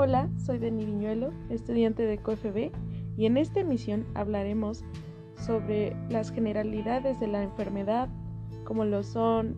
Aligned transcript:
Hola, 0.00 0.30
soy 0.36 0.58
Deni 0.58 0.84
Viñuelo, 0.84 1.32
estudiante 1.50 2.04
de 2.04 2.18
COFB, 2.18 2.70
y 3.16 3.26
en 3.26 3.36
esta 3.36 3.58
emisión 3.58 4.06
hablaremos 4.14 4.84
sobre 5.44 5.96
las 6.08 6.30
generalidades 6.30 7.18
de 7.18 7.26
la 7.26 7.42
enfermedad, 7.42 8.08
como 8.62 8.84
lo 8.84 9.02
son 9.02 9.56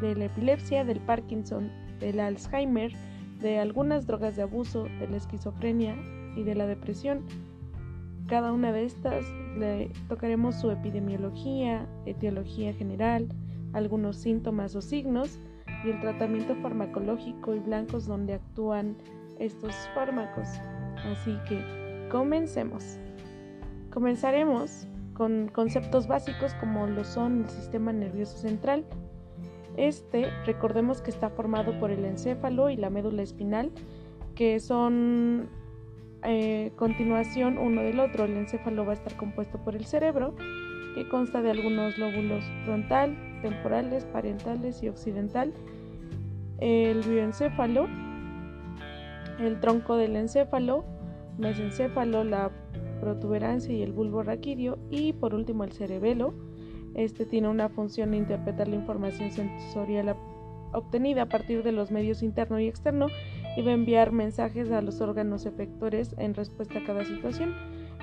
de 0.00 0.14
la 0.14 0.26
epilepsia, 0.26 0.84
del 0.84 1.00
Parkinson, 1.00 1.72
del 1.98 2.20
Alzheimer, 2.20 2.92
de 3.40 3.58
algunas 3.58 4.06
drogas 4.06 4.36
de 4.36 4.42
abuso, 4.42 4.84
de 4.84 5.08
la 5.08 5.16
esquizofrenia 5.16 5.96
y 6.36 6.44
de 6.44 6.54
la 6.54 6.68
depresión. 6.68 7.24
Cada 8.28 8.52
una 8.52 8.70
de 8.70 8.84
estas 8.84 9.24
le 9.58 9.90
tocaremos 10.08 10.54
su 10.54 10.70
epidemiología, 10.70 11.84
etiología 12.06 12.72
general, 12.74 13.26
algunos 13.72 14.18
síntomas 14.18 14.76
o 14.76 14.80
signos 14.80 15.40
y 15.84 15.90
el 15.90 16.00
tratamiento 16.00 16.54
farmacológico 16.56 17.54
y 17.54 17.58
blancos 17.60 18.06
donde 18.06 18.34
actúan 18.34 18.96
estos 19.38 19.74
fármacos. 19.94 20.48
Así 21.12 21.36
que 21.48 22.08
comencemos. 22.10 22.98
Comenzaremos 23.92 24.86
con 25.14 25.48
conceptos 25.48 26.06
básicos 26.06 26.54
como 26.54 26.86
lo 26.86 27.04
son 27.04 27.42
el 27.44 27.50
sistema 27.50 27.92
nervioso 27.92 28.38
central. 28.38 28.84
Este, 29.76 30.30
recordemos 30.46 31.00
que 31.00 31.10
está 31.10 31.30
formado 31.30 31.78
por 31.78 31.90
el 31.90 32.04
encéfalo 32.04 32.70
y 32.70 32.76
la 32.76 32.90
médula 32.90 33.22
espinal, 33.22 33.70
que 34.34 34.60
son 34.60 35.48
eh, 36.22 36.72
continuación 36.76 37.58
uno 37.58 37.82
del 37.82 38.00
otro. 38.00 38.24
El 38.24 38.36
encéfalo 38.36 38.84
va 38.84 38.92
a 38.92 38.94
estar 38.94 39.16
compuesto 39.16 39.58
por 39.58 39.76
el 39.76 39.86
cerebro, 39.86 40.34
que 40.94 41.08
consta 41.08 41.42
de 41.42 41.50
algunos 41.50 41.98
lóbulos 41.98 42.44
frontal, 42.64 43.16
temporales, 43.42 44.04
parentales 44.06 44.82
y 44.82 44.88
occidental, 44.88 45.52
el 46.58 47.00
bioencéfalo, 47.02 47.88
el 49.38 49.60
tronco 49.60 49.96
del 49.96 50.16
encéfalo, 50.16 50.84
mesencéfalo, 51.38 52.24
la 52.24 52.50
protuberancia 53.00 53.74
y 53.74 53.82
el 53.82 53.92
bulbo 53.92 54.22
raquídeo 54.22 54.78
y 54.90 55.14
por 55.14 55.34
último 55.34 55.64
el 55.64 55.72
cerebelo. 55.72 56.34
Este 56.94 57.24
tiene 57.24 57.48
una 57.48 57.68
función 57.68 58.10
de 58.10 58.18
interpretar 58.18 58.68
la 58.68 58.76
información 58.76 59.30
sensorial 59.30 60.16
obtenida 60.72 61.22
a 61.22 61.28
partir 61.28 61.62
de 61.62 61.72
los 61.72 61.90
medios 61.90 62.22
interno 62.22 62.60
y 62.60 62.68
externo 62.68 63.08
y 63.56 63.62
va 63.62 63.70
a 63.70 63.74
enviar 63.74 64.12
mensajes 64.12 64.70
a 64.70 64.82
los 64.82 65.00
órganos 65.00 65.46
efectores 65.46 66.14
en 66.18 66.34
respuesta 66.34 66.78
a 66.78 66.84
cada 66.84 67.04
situación. 67.04 67.54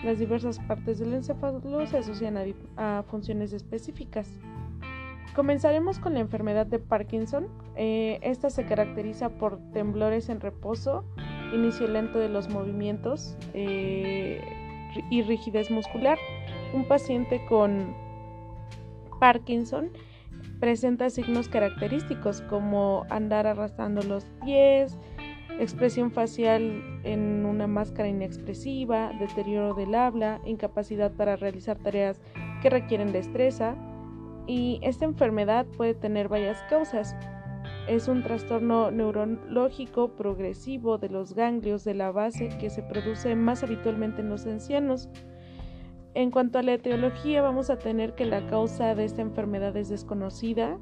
Las 0.04 0.20
diversas 0.20 0.60
partes 0.60 1.00
del 1.00 1.14
encéfalo 1.14 1.86
se 1.88 1.98
asocian 1.98 2.38
a, 2.78 3.04
funciones 3.04 3.54
específicas. 3.54 4.30
Comenzaremos 5.36 6.00
con 6.00 6.14
la 6.14 6.20
enfermedad 6.20 6.66
de 6.66 6.80
Parkinson. 6.80 7.48
Eh, 7.76 8.20
esta 8.22 8.50
se 8.50 8.66
caracteriza 8.66 9.30
por 9.30 9.60
temblores 9.72 10.30
en 10.30 10.40
reposo, 10.40 11.04
inicio 11.54 11.88
lento 11.88 12.20
de 12.20 12.30
los 12.30 12.50
movimientos 12.50 13.38
eh, 13.54 14.42
y 15.10 15.22
rigidez 15.24 15.70
muscular. 15.70 16.18
Un 16.74 16.88
paciente 16.88 17.46
con 17.48 17.96
Parkinson 19.20 19.92
presenta 20.60 21.10
signos 21.10 21.50
característicos 21.50 22.42
como 22.42 23.06
andar 23.10 23.48
arrastrando 23.48 24.02
los 24.02 24.26
pies, 24.44 24.98
expresión 25.60 26.12
facial 26.12 27.02
en 27.04 27.46
una 27.46 27.68
máscara 27.68 28.08
inexpresiva, 28.08 29.12
deterioro 29.20 29.74
del 29.74 29.96
habla, 29.96 30.40
incapacidad 30.46 31.12
para 31.12 31.36
realizar 31.36 31.78
tareas 31.78 32.22
que 32.62 32.70
requieren 32.70 33.12
destreza, 33.12 33.76
y 34.46 34.80
esta 34.82 35.06
enfermedad 35.06 35.66
puede 35.66 35.94
tener 35.94 36.30
varias 36.30 36.62
causas. 36.70 37.16
Es 37.88 38.08
un 38.08 38.24
trastorno 38.24 38.92
neurológico 38.92 40.16
progresivo 40.16 40.98
de 40.98 41.10
los 41.10 41.34
ganglios 41.34 41.84
de 41.84 41.94
la 41.94 42.12
base 42.12 42.50
que 42.60 42.70
se 42.70 42.84
produce 42.84 43.36
más 43.36 43.64
habitualmente 43.64 44.22
en 44.22 44.30
los 44.30 44.46
ancianos. 44.46 45.10
En 46.14 46.32
cuanto 46.32 46.60
a 46.60 46.64
la 46.64 46.74
etiología, 46.74 47.42
vamos 47.42 47.70
a 47.70 47.78
tener 47.78 48.16
que 48.16 48.26
la 48.26 48.46
causa 48.48 48.96
de 48.96 49.06
esta 49.06 49.22
enfermedad 49.22 49.76
es 49.78 49.90
desconocida 49.90 50.80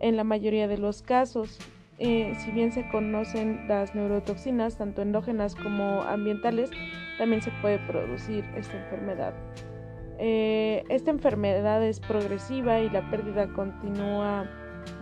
en 0.00 0.16
la 0.16 0.24
mayoría 0.24 0.68
de 0.68 0.78
los 0.78 1.02
casos. 1.02 1.58
Eh, 1.98 2.32
si 2.38 2.52
bien 2.52 2.70
se 2.70 2.88
conocen 2.88 3.66
las 3.66 3.94
neurotoxinas, 3.94 4.78
tanto 4.78 5.02
endógenas 5.02 5.56
como 5.56 6.02
ambientales, 6.02 6.70
también 7.18 7.42
se 7.42 7.50
puede 7.60 7.78
producir 7.80 8.44
esta 8.56 8.76
enfermedad. 8.76 9.34
Eh, 10.20 10.84
esta 10.88 11.10
enfermedad 11.10 11.84
es 11.84 11.98
progresiva 12.00 12.80
y 12.80 12.90
la 12.90 13.08
pérdida 13.10 13.52
continua 13.52 14.48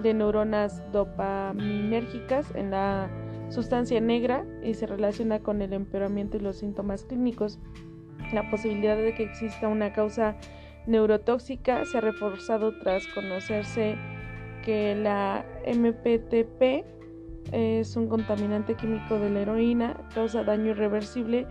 de 0.03 0.15
neuronas 0.15 0.83
dopaminérgicas 0.93 2.55
en 2.55 2.71
la 2.71 3.11
sustancia 3.51 4.01
negra 4.01 4.45
y 4.63 4.75
se 4.75 4.87
relaciona 4.87 5.41
con 5.41 5.63
el 5.63 5.73
empeoramiento 5.75 6.39
y 6.39 6.41
los 6.41 6.57
síntomas 6.57 7.05
clínicos. 7.05 7.59
La 8.33 8.51
posibilidad 8.51 8.97
de 8.97 9.15
que 9.15 9.23
exista 9.23 9.69
una 9.69 9.93
causa 9.93 10.37
neurotóxica 10.87 11.85
se 11.85 11.99
ha 11.99 12.01
reforzado 12.01 12.79
tras 12.79 13.07
conocerse 13.09 13.97
que 14.67 14.97
la 14.97 15.45
MPTP 15.65 16.85
es 17.53 17.95
un 17.95 18.09
contaminante 18.09 18.75
químico 18.75 19.17
de 19.21 19.31
la 19.31 19.43
heroína, 19.43 19.97
causa 20.13 20.43
daño 20.43 20.73
irreversible 20.73 21.47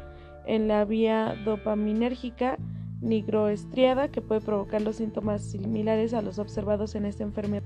en 0.45 0.67
la 0.67 0.83
vía 0.83 1.33
dopaminérgica 1.45 2.57
nigroestriada 2.99 4.09
que 4.09 4.21
puede 4.21 4.41
provocar 4.41 4.81
los 4.81 4.97
síntomas 4.97 5.41
similares 5.43 6.13
a 6.13 6.21
los 6.21 6.39
observados 6.39 6.93
en 6.95 7.05
esta 7.05 7.23
enfermedad. 7.23 7.63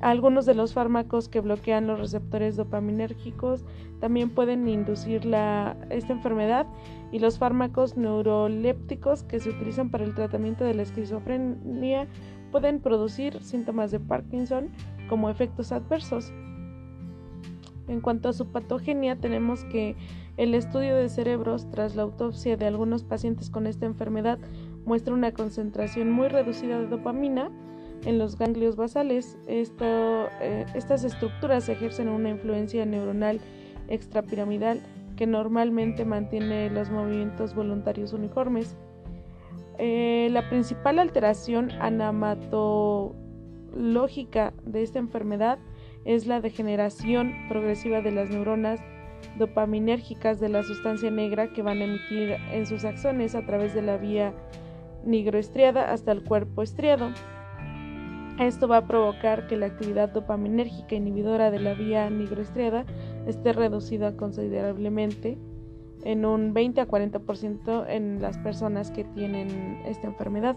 Algunos 0.00 0.46
de 0.46 0.54
los 0.54 0.74
fármacos 0.74 1.28
que 1.28 1.40
bloquean 1.40 1.88
los 1.88 1.98
receptores 1.98 2.54
dopaminérgicos 2.54 3.64
también 4.00 4.30
pueden 4.30 4.68
inducir 4.68 5.22
esta 5.90 6.12
enfermedad 6.12 6.68
y 7.10 7.18
los 7.18 7.36
fármacos 7.36 7.96
neurolépticos 7.96 9.24
que 9.24 9.40
se 9.40 9.50
utilizan 9.50 9.90
para 9.90 10.04
el 10.04 10.14
tratamiento 10.14 10.64
de 10.64 10.74
la 10.74 10.82
esquizofrenia 10.82 12.06
pueden 12.52 12.78
producir 12.78 13.42
síntomas 13.42 13.90
de 13.90 13.98
Parkinson 13.98 14.68
como 15.08 15.28
efectos 15.28 15.72
adversos. 15.72 16.32
En 17.88 18.00
cuanto 18.00 18.28
a 18.28 18.32
su 18.32 18.46
patogenia, 18.52 19.16
tenemos 19.16 19.64
que 19.64 19.96
el 20.36 20.54
estudio 20.54 20.94
de 20.94 21.08
cerebros 21.08 21.68
tras 21.70 21.96
la 21.96 22.02
autopsia 22.02 22.56
de 22.56 22.66
algunos 22.66 23.02
pacientes 23.02 23.50
con 23.50 23.66
esta 23.66 23.86
enfermedad 23.86 24.38
muestra 24.84 25.14
una 25.14 25.32
concentración 25.32 26.10
muy 26.10 26.28
reducida 26.28 26.78
de 26.78 26.86
dopamina 26.86 27.50
en 28.04 28.18
los 28.18 28.38
ganglios 28.38 28.76
basales. 28.76 29.36
Eh, 29.48 30.66
estas 30.74 31.04
estructuras 31.04 31.68
ejercen 31.68 32.08
una 32.08 32.30
influencia 32.30 32.86
neuronal 32.86 33.40
extrapiramidal 33.88 34.80
que 35.16 35.26
normalmente 35.26 36.04
mantiene 36.04 36.70
los 36.70 36.90
movimientos 36.90 37.54
voluntarios 37.54 38.12
uniformes. 38.12 38.76
Eh, 39.78 40.28
la 40.30 40.48
principal 40.48 40.98
alteración 40.98 41.70
anamatológica 41.80 44.52
de 44.64 44.82
esta 44.82 44.98
enfermedad 44.98 45.58
es 46.04 46.26
la 46.26 46.40
degeneración 46.40 47.32
progresiva 47.48 48.02
de 48.02 48.10
las 48.10 48.30
neuronas 48.30 48.80
dopaminérgicas 49.38 50.40
de 50.40 50.48
la 50.48 50.62
sustancia 50.62 51.10
negra 51.10 51.52
que 51.52 51.62
van 51.62 51.80
a 51.80 51.84
emitir 51.84 52.36
en 52.52 52.66
sus 52.66 52.84
axones 52.84 53.34
a 53.34 53.46
través 53.46 53.74
de 53.74 53.82
la 53.82 53.96
vía 53.96 54.34
nigroestriada 55.04 55.92
hasta 55.92 56.12
el 56.12 56.22
cuerpo 56.22 56.62
estriado. 56.62 57.10
Esto 58.38 58.66
va 58.66 58.78
a 58.78 58.86
provocar 58.86 59.46
que 59.46 59.56
la 59.56 59.66
actividad 59.66 60.08
dopaminérgica 60.08 60.94
inhibidora 60.94 61.50
de 61.50 61.60
la 61.60 61.74
vía 61.74 62.08
nigroestriada 62.10 62.84
esté 63.26 63.52
reducida 63.52 64.16
considerablemente 64.16 65.38
en 66.04 66.24
un 66.24 66.52
20 66.54 66.80
a 66.80 66.88
40% 66.88 67.86
en 67.88 68.20
las 68.20 68.38
personas 68.38 68.90
que 68.90 69.04
tienen 69.04 69.80
esta 69.86 70.06
enfermedad. 70.06 70.56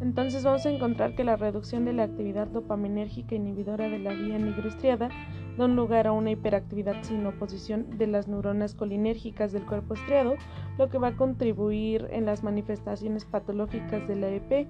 Entonces 0.00 0.44
vamos 0.44 0.64
a 0.64 0.70
encontrar 0.70 1.16
que 1.16 1.24
la 1.24 1.36
reducción 1.36 1.84
de 1.84 1.92
la 1.92 2.04
actividad 2.04 2.46
dopaminérgica 2.46 3.34
inhibidora 3.34 3.88
de 3.88 3.98
la 3.98 4.12
vía 4.12 4.38
nigroestriada 4.38 5.08
da 5.56 5.66
lugar 5.66 6.06
a 6.06 6.12
una 6.12 6.30
hiperactividad 6.30 7.02
sin 7.02 7.26
oposición 7.26 7.98
de 7.98 8.06
las 8.06 8.28
neuronas 8.28 8.74
colinérgicas 8.74 9.50
del 9.50 9.66
cuerpo 9.66 9.94
estriado, 9.94 10.36
lo 10.78 10.88
que 10.88 10.98
va 10.98 11.08
a 11.08 11.16
contribuir 11.16 12.06
en 12.10 12.26
las 12.26 12.44
manifestaciones 12.44 13.24
patológicas 13.24 14.06
de 14.06 14.14
la 14.14 14.28
EP 14.28 14.68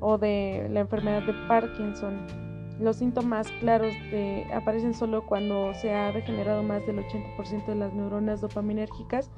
o 0.00 0.16
de 0.16 0.68
la 0.70 0.80
enfermedad 0.80 1.22
de 1.24 1.34
Parkinson. 1.46 2.43
Los 2.80 2.96
síntomas 2.96 3.50
claros 3.60 3.94
aparecen 4.52 4.94
solo 4.94 5.24
cuando 5.26 5.72
se 5.74 5.94
ha 5.94 6.10
degenerado 6.12 6.62
más 6.62 6.84
del 6.86 6.98
80% 6.98 7.66
de 7.66 7.74
las 7.76 7.94
neuronas 7.94 8.40
dopaminérgicas 8.40 9.30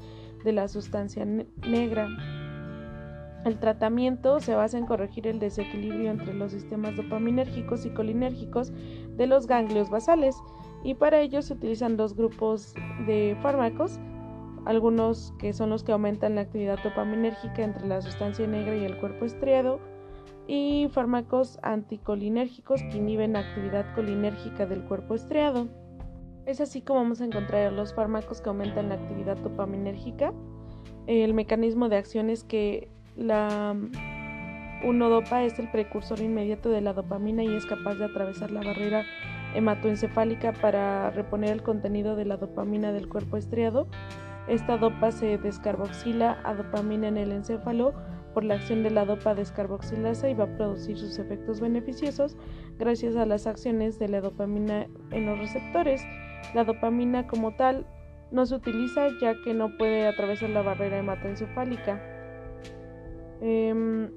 de 0.44 0.52
la 0.52 0.68
sustancia 0.68 1.24
negra. 1.24 2.08
El 3.44 3.58
tratamiento 3.58 4.40
se 4.40 4.54
basa 4.54 4.78
en 4.78 4.86
corregir 4.86 5.26
el 5.26 5.38
desequilibrio 5.38 6.10
entre 6.10 6.34
los 6.34 6.50
sistemas 6.50 6.96
dopaminérgicos 6.96 7.84
y 7.86 7.90
colinérgicos 7.90 8.72
de 9.16 9.26
los 9.26 9.46
ganglios 9.46 9.90
basales 9.90 10.36
y 10.82 10.94
para 10.94 11.20
ello 11.20 11.42
se 11.42 11.54
utilizan 11.54 11.96
dos 11.96 12.16
grupos 12.16 12.74
de 13.06 13.36
fármacos, 13.42 14.00
algunos 14.64 15.32
que 15.38 15.52
son 15.52 15.70
los 15.70 15.84
que 15.84 15.92
aumentan 15.92 16.34
la 16.34 16.40
actividad 16.40 16.78
dopaminérgica 16.82 17.62
entre 17.62 17.86
la 17.86 18.00
sustancia 18.00 18.46
negra 18.46 18.76
y 18.76 18.84
el 18.84 18.98
cuerpo 18.98 19.24
estriado 19.24 19.78
y 20.46 20.88
fármacos 20.92 21.58
anticolinérgicos 21.62 22.82
que 22.82 22.98
inhiben 22.98 23.32
la 23.34 23.40
actividad 23.40 23.94
colinérgica 23.94 24.66
del 24.66 24.82
cuerpo 24.84 25.14
estriado. 25.14 25.68
Es 26.46 26.60
así 26.60 26.80
como 26.80 27.00
vamos 27.00 27.20
a 27.20 27.24
encontrar 27.24 27.72
los 27.72 27.94
fármacos 27.94 28.40
que 28.40 28.48
aumentan 28.48 28.88
la 28.88 28.94
actividad 28.94 29.36
dopaminérgica. 29.36 30.32
El 31.06 31.34
mecanismo 31.34 31.88
de 31.88 31.96
acción 31.96 32.30
es 32.30 32.44
que 32.44 32.88
la 33.16 33.74
1-dopa 34.84 35.44
es 35.44 35.58
el 35.58 35.70
precursor 35.70 36.20
inmediato 36.20 36.68
de 36.68 36.80
la 36.80 36.92
dopamina 36.92 37.42
y 37.42 37.54
es 37.54 37.66
capaz 37.66 37.94
de 37.94 38.04
atravesar 38.04 38.50
la 38.50 38.60
barrera 38.62 39.04
hematoencefálica 39.54 40.52
para 40.52 41.10
reponer 41.10 41.50
el 41.50 41.62
contenido 41.62 42.14
de 42.14 42.26
la 42.26 42.36
dopamina 42.36 42.92
del 42.92 43.08
cuerpo 43.08 43.36
estriado. 43.36 43.88
Esta 44.48 44.76
dopa 44.76 45.10
se 45.10 45.38
descarboxila 45.38 46.38
a 46.44 46.54
dopamina 46.54 47.08
en 47.08 47.16
el 47.16 47.32
encéfalo 47.32 47.94
por 48.36 48.44
la 48.44 48.56
acción 48.56 48.82
de 48.82 48.90
la 48.90 49.06
dopa 49.06 49.34
descarboxilasa 49.34 50.28
y 50.28 50.34
va 50.34 50.44
a 50.44 50.56
producir 50.58 50.98
sus 50.98 51.18
efectos 51.18 51.58
beneficiosos 51.58 52.36
gracias 52.78 53.16
a 53.16 53.24
las 53.24 53.46
acciones 53.46 53.98
de 53.98 54.10
la 54.10 54.20
dopamina 54.20 54.88
en 55.10 55.24
los 55.24 55.38
receptores. 55.38 56.02
La 56.52 56.64
dopamina 56.64 57.26
como 57.26 57.56
tal 57.56 57.86
no 58.30 58.44
se 58.44 58.56
utiliza 58.56 59.08
ya 59.22 59.40
que 59.42 59.54
no 59.54 59.78
puede 59.78 60.06
atravesar 60.06 60.50
la 60.50 60.60
barrera 60.60 60.98
hematoencefálica. 60.98 61.98
Em, 63.40 64.10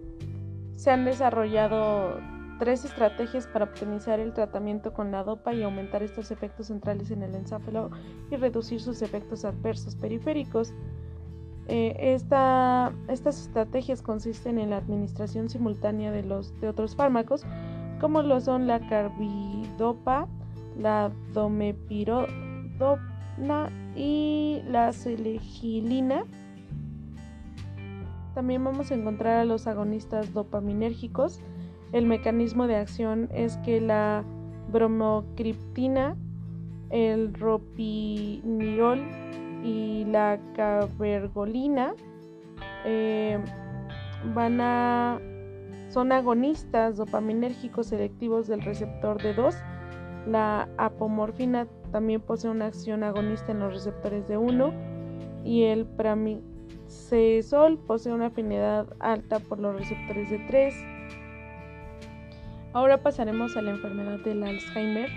se 0.76 0.92
han 0.92 1.06
desarrollado 1.06 2.20
tres 2.60 2.84
estrategias 2.84 3.48
para 3.48 3.64
optimizar 3.64 4.20
el 4.20 4.34
tratamiento 4.34 4.92
con 4.92 5.12
la 5.12 5.24
dopa 5.24 5.54
y 5.54 5.64
aumentar 5.64 6.04
estos 6.04 6.30
efectos 6.32 6.68
centrales 6.68 7.10
en 7.12 7.24
el 7.24 7.36
encéfalo 7.36 7.90
y 8.30 8.36
reducir 8.36 8.82
sus 8.82 9.02
efectos 9.02 9.46
adversos 9.46 9.96
periféricos. 9.96 10.74
Eh, 11.72 12.16
estas 12.16 13.40
estrategias 13.40 14.02
consisten 14.02 14.58
en 14.58 14.72
la 14.72 14.78
administración 14.78 15.50
simultánea 15.50 16.12
de, 16.12 16.24
los, 16.24 16.60
de 16.62 16.68
otros 16.68 16.96
fármacos, 16.96 17.46
como 18.02 18.24
lo 18.24 18.42
son 18.42 18.66
la 18.66 18.80
carbidopa, 18.90 20.28
la 20.80 21.12
domepirodona 21.32 23.70
y 23.96 24.64
la 24.68 24.92
selegilina. 24.94 26.24
También 28.34 28.64
vamos 28.64 28.90
a 28.90 28.96
encontrar 28.96 29.38
a 29.38 29.46
los 29.46 29.68
agonistas 29.68 30.34
dopaminérgicos. 30.34 31.40
El 31.92 32.08
mecanismo 32.08 32.66
de 32.66 32.78
acción 32.78 33.30
es 33.32 33.58
que 33.58 33.80
la 33.80 34.24
bromocriptina, 34.72 36.16
el 36.90 37.32
ropinirol 37.32 39.29
y 39.64 40.06
la 40.06 40.40
cabergolina 40.56 41.94
eh, 42.86 43.40
van 44.34 44.62
a 44.62 45.20
son 45.90 46.12
agonistas 46.12 46.98
dopaminérgicos 46.98 47.88
selectivos 47.88 48.48
del 48.48 48.62
receptor 48.62 49.18
D2 49.22 49.56
la 50.28 50.70
apomorfina 50.78 51.68
también 51.92 52.22
posee 52.22 52.52
una 52.52 52.68
acción 52.68 53.04
agonista 53.04 53.52
en 53.52 53.60
los 53.60 53.74
receptores 53.74 54.28
de 54.28 54.38
1 54.38 54.74
y 55.44 55.64
el 55.64 55.86
pramicesol 55.86 57.78
posee 57.80 58.14
una 58.14 58.28
afinidad 58.28 58.88
alta 59.00 59.40
por 59.40 59.60
los 59.60 59.76
receptores 59.76 60.30
de 60.30 60.40
3. 60.40 60.76
Ahora 62.74 63.02
pasaremos 63.02 63.58
a 63.58 63.62
la 63.62 63.72
enfermedad 63.72 64.20
del 64.20 64.44
Alzheimer, 64.44 65.10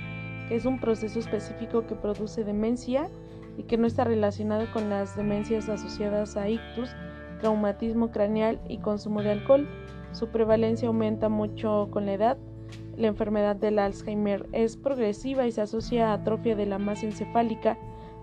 que 0.49 0.55
es 0.55 0.65
un 0.65 0.79
proceso 0.81 1.19
específico 1.19 1.87
que 1.87 1.95
produce 1.95 2.45
demencia 2.45 3.11
y 3.57 3.65
que 3.65 3.77
no 3.77 3.87
está 3.87 4.05
relacionado 4.05 4.71
con 4.73 4.89
las 4.91 5.17
demencias 5.17 5.69
asociadas 5.69 6.37
a 6.37 6.49
ictus, 6.49 6.91
traumatismo 7.41 8.11
craneal 8.11 8.61
y 8.69 8.79
consumo 8.79 9.23
de 9.23 9.33
alcohol. 9.33 9.69
Su 10.13 10.29
prevalencia 10.29 10.89
aumenta 10.89 11.29
mucho 11.29 11.89
con 11.91 12.07
la 12.07 12.13
edad 12.15 12.39
la 12.97 13.09
enfermedad 13.09 13.57
del 13.57 13.79
Alzheimer 13.79 14.47
es 14.53 14.77
progresiva 14.77 15.47
y 15.47 15.53
se 15.53 15.63
asocia 15.63 16.11
a 16.11 16.15
atrofia 16.15 16.57
de 16.57 16.67
la 16.67 16.79
masa 16.79 17.07
encefálica, 17.07 17.79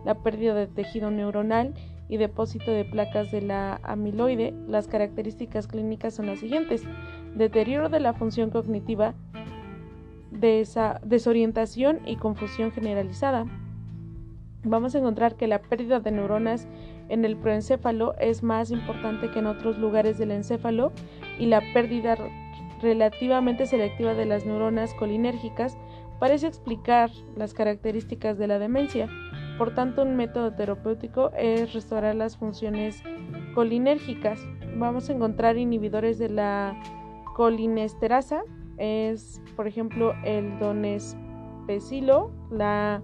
la 0.05 0.15
pérdida 0.15 0.53
de 0.53 0.67
tejido 0.67 1.11
neuronal 1.11 1.73
y 2.07 2.17
depósito 2.17 2.71
de 2.71 2.85
placas 2.85 3.31
de 3.31 3.41
la 3.41 3.79
amiloide. 3.83 4.53
Las 4.67 4.87
características 4.87 5.67
clínicas 5.67 6.13
son 6.13 6.27
las 6.27 6.39
siguientes. 6.39 6.83
Deterioro 7.35 7.89
de 7.89 7.99
la 7.99 8.13
función 8.13 8.51
cognitiva, 8.51 9.15
desorientación 10.31 11.99
y 12.05 12.15
confusión 12.17 12.71
generalizada. 12.71 13.45
Vamos 14.63 14.93
a 14.93 14.99
encontrar 14.99 15.35
que 15.35 15.47
la 15.47 15.61
pérdida 15.61 15.99
de 15.99 16.11
neuronas 16.11 16.67
en 17.07 17.23
el 17.23 17.37
proencéfalo 17.37 18.15
es 18.19 18.43
más 18.43 18.71
importante 18.71 19.31
que 19.31 19.39
en 19.39 19.45
otros 19.45 19.77
lugares 19.77 20.17
del 20.17 20.31
encéfalo 20.31 20.91
y 21.37 21.45
la 21.45 21.61
pérdida 21.73 22.17
relativamente 22.81 23.65
selectiva 23.65 24.13
de 24.13 24.25
las 24.25 24.45
neuronas 24.45 24.93
colinérgicas 24.93 25.77
parece 26.19 26.47
explicar 26.47 27.09
las 27.35 27.53
características 27.53 28.37
de 28.37 28.47
la 28.47 28.59
demencia. 28.59 29.07
Por 29.57 29.73
tanto, 29.73 30.03
un 30.03 30.15
método 30.15 30.53
terapéutico 30.53 31.31
es 31.37 31.73
restaurar 31.73 32.15
las 32.15 32.37
funciones 32.37 33.01
colinérgicas. 33.55 34.39
Vamos 34.75 35.09
a 35.09 35.13
encontrar 35.13 35.57
inhibidores 35.57 36.17
de 36.17 36.29
la 36.29 36.79
colinesterasa, 37.35 38.43
es 38.77 39.41
por 39.55 39.67
ejemplo 39.67 40.13
el 40.23 40.59
donespecilo, 40.59 42.31
la 42.51 43.01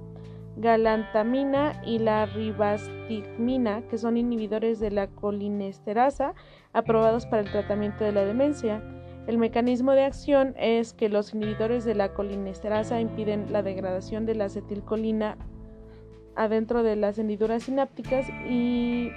galantamina 0.57 1.81
y 1.85 1.99
la 1.99 2.25
ribastigmina, 2.25 3.81
que 3.89 3.97
son 3.97 4.17
inhibidores 4.17 4.79
de 4.79 4.91
la 4.91 5.07
colinesterasa 5.07 6.33
aprobados 6.73 7.25
para 7.25 7.41
el 7.41 7.51
tratamiento 7.51 8.03
de 8.03 8.11
la 8.11 8.25
demencia. 8.25 8.81
El 9.27 9.37
mecanismo 9.37 9.91
de 9.93 10.03
acción 10.03 10.53
es 10.57 10.93
que 10.93 11.09
los 11.09 11.33
inhibidores 11.33 11.83
de 11.83 11.95
la 11.95 12.13
colinesterasa 12.13 13.01
impiden 13.01 13.51
la 13.51 13.63
degradación 13.63 14.25
de 14.25 14.35
la 14.35 14.45
acetilcolina 14.45 15.37
adentro 16.35 16.83
de 16.83 16.95
las 16.95 17.17
hendiduras 17.17 17.63
sinápticas 17.63 18.27
y 18.47 19.09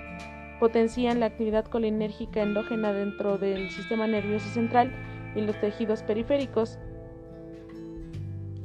potencian 0.61 1.21
la 1.21 1.27
actividad 1.27 1.67
colinérgica 1.67 2.43
endógena 2.43 2.93
dentro 2.93 3.39
del 3.39 3.71
sistema 3.71 4.07
nervioso 4.07 4.49
central 4.49 4.93
y 5.37 5.43
los 5.43 5.61
tejidos 5.61 6.03
periféricos. 6.03 6.79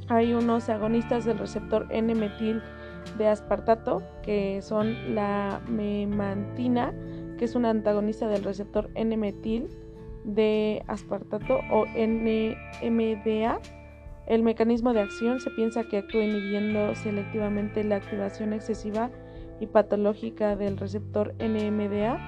Hay 0.08 0.34
unos 0.34 0.68
agonistas 0.68 1.24
del 1.24 1.38
receptor 1.38 1.86
N-metil 1.90 2.62
de 3.16 3.28
aspartato 3.28 4.02
que 4.22 4.60
son 4.62 5.14
la 5.14 5.60
memantina, 5.68 6.92
que 7.38 7.46
es 7.46 7.54
un 7.54 7.64
antagonista 7.64 8.28
del 8.28 8.44
receptor 8.44 8.90
N-metil 8.94 9.68
de 10.24 10.82
aspartato 10.88 11.60
o 11.70 11.86
NMDA. 11.86 13.60
El 14.26 14.42
mecanismo 14.42 14.92
de 14.92 15.00
acción 15.00 15.40
se 15.40 15.50
piensa 15.50 15.84
que 15.84 15.98
actúa 15.98 16.24
inhibiendo 16.24 16.94
selectivamente 16.94 17.84
la 17.84 17.96
activación 17.96 18.52
excesiva 18.52 19.10
y 19.60 19.66
patológica 19.66 20.56
del 20.56 20.76
receptor 20.76 21.34
NMDA. 21.38 22.18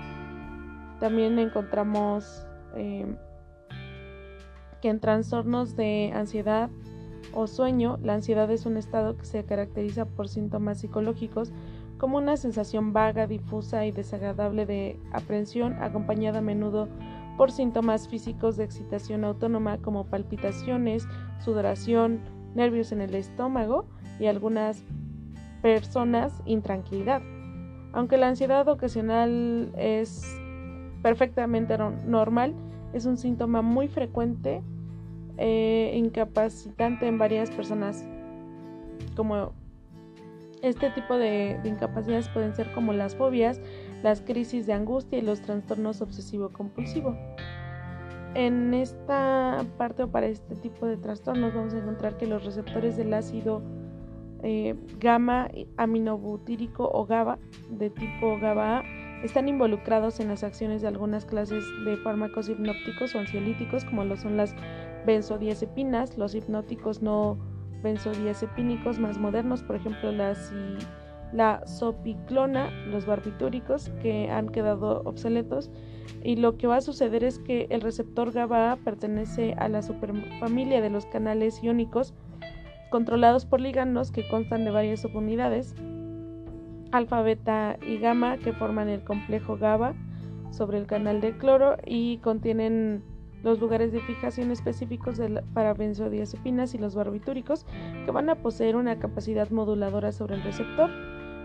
También 1.00 1.38
encontramos 1.38 2.46
em, 2.74 3.16
que 4.80 4.88
en 4.88 5.00
trastornos 5.00 5.74
de 5.74 6.12
ansiedad 6.14 6.70
o 7.36 7.46
sueño, 7.46 7.98
la 8.02 8.14
ansiedad 8.14 8.50
es 8.50 8.64
un 8.64 8.78
estado 8.78 9.18
que 9.18 9.26
se 9.26 9.44
caracteriza 9.44 10.06
por 10.06 10.26
síntomas 10.26 10.80
psicológicos 10.80 11.52
como 11.98 12.16
una 12.16 12.38
sensación 12.38 12.94
vaga, 12.94 13.26
difusa 13.26 13.84
y 13.84 13.92
desagradable 13.92 14.64
de 14.64 14.98
aprensión, 15.12 15.74
acompañada 15.74 16.38
a 16.38 16.42
menudo 16.42 16.88
por 17.36 17.52
síntomas 17.52 18.08
físicos 18.08 18.56
de 18.56 18.64
excitación 18.64 19.24
autónoma 19.24 19.76
como 19.78 20.06
palpitaciones, 20.06 21.06
sudoración, 21.44 22.20
nervios 22.54 22.90
en 22.92 23.02
el 23.02 23.14
estómago 23.14 23.84
y 24.18 24.26
algunas 24.26 24.82
personas 25.60 26.32
intranquilidad. 26.46 27.20
Aunque 27.92 28.16
la 28.16 28.28
ansiedad 28.28 28.66
ocasional 28.68 29.72
es 29.76 30.24
perfectamente 31.02 31.76
normal, 32.06 32.54
es 32.94 33.04
un 33.04 33.18
síntoma 33.18 33.60
muy 33.60 33.88
frecuente 33.88 34.62
e 35.38 35.92
incapacitante 35.96 37.06
en 37.06 37.18
varias 37.18 37.50
personas. 37.50 38.06
Como 39.16 39.52
este 40.62 40.90
tipo 40.90 41.16
de 41.16 41.60
incapacidades 41.64 42.28
pueden 42.28 42.54
ser 42.54 42.72
como 42.72 42.92
las 42.92 43.14
fobias, 43.14 43.60
las 44.02 44.20
crisis 44.20 44.66
de 44.66 44.72
angustia 44.72 45.18
y 45.18 45.22
los 45.22 45.40
trastornos 45.40 46.00
obsesivo-compulsivo. 46.00 47.16
En 48.34 48.74
esta 48.74 49.64
parte 49.78 50.02
o 50.02 50.08
para 50.08 50.26
este 50.26 50.56
tipo 50.56 50.86
de 50.86 50.98
trastornos 50.98 51.54
vamos 51.54 51.72
a 51.72 51.78
encontrar 51.78 52.18
que 52.18 52.26
los 52.26 52.44
receptores 52.44 52.96
del 52.96 53.14
ácido 53.14 53.62
eh, 54.42 54.74
gamma 55.00 55.48
aminobutírico 55.78 56.88
o 56.92 57.06
GABA 57.06 57.38
de 57.70 57.88
tipo 57.88 58.38
GABA 58.38 58.82
están 59.22 59.48
involucrados 59.48 60.20
en 60.20 60.28
las 60.28 60.44
acciones 60.44 60.82
de 60.82 60.88
algunas 60.88 61.24
clases 61.24 61.64
de 61.86 61.96
fármacos 61.96 62.48
hipnópticos 62.50 63.14
o 63.14 63.18
ansiolíticos 63.18 63.86
como 63.86 64.04
lo 64.04 64.16
son 64.16 64.36
las 64.36 64.54
benzodiazepinas, 65.06 66.18
los 66.18 66.34
hipnóticos 66.34 67.00
no 67.00 67.38
benzodiazepínicos 67.82 68.98
más 68.98 69.18
modernos, 69.18 69.62
por 69.62 69.76
ejemplo 69.76 70.12
las 70.12 70.52
la 71.32 71.66
sopiclona, 71.66 72.70
los 72.86 73.06
barbitúricos 73.06 73.90
que 74.02 74.30
han 74.30 74.48
quedado 74.48 75.02
obsoletos. 75.04 75.70
Y 76.22 76.36
lo 76.36 76.56
que 76.56 76.66
va 76.66 76.76
a 76.76 76.80
suceder 76.80 77.24
es 77.24 77.38
que 77.38 77.66
el 77.70 77.80
receptor 77.80 78.32
GABA 78.32 78.76
pertenece 78.84 79.54
a 79.58 79.68
la 79.68 79.82
superfamilia 79.82 80.80
de 80.80 80.90
los 80.90 81.06
canales 81.06 81.62
iónicos 81.62 82.14
controlados 82.90 83.44
por 83.44 83.60
ligandos 83.60 84.12
que 84.12 84.26
constan 84.28 84.64
de 84.64 84.70
varias 84.70 85.00
subunidades, 85.00 85.74
alfa, 86.92 87.22
beta 87.22 87.76
y 87.86 87.98
gamma, 87.98 88.38
que 88.38 88.52
forman 88.52 88.88
el 88.88 89.02
complejo 89.02 89.56
GABA 89.56 89.94
sobre 90.52 90.78
el 90.78 90.86
canal 90.86 91.20
de 91.20 91.36
cloro 91.36 91.76
y 91.84 92.18
contienen 92.18 93.02
los 93.42 93.60
lugares 93.60 93.92
de 93.92 94.00
fijación 94.00 94.50
específicos 94.50 95.20
para 95.54 95.74
benzodiazepinas 95.74 96.74
y 96.74 96.78
los 96.78 96.94
barbitúricos 96.94 97.66
que 98.04 98.10
van 98.10 98.28
a 98.28 98.36
poseer 98.36 98.76
una 98.76 98.98
capacidad 98.98 99.50
moduladora 99.50 100.12
sobre 100.12 100.36
el 100.36 100.42
receptor. 100.42 100.90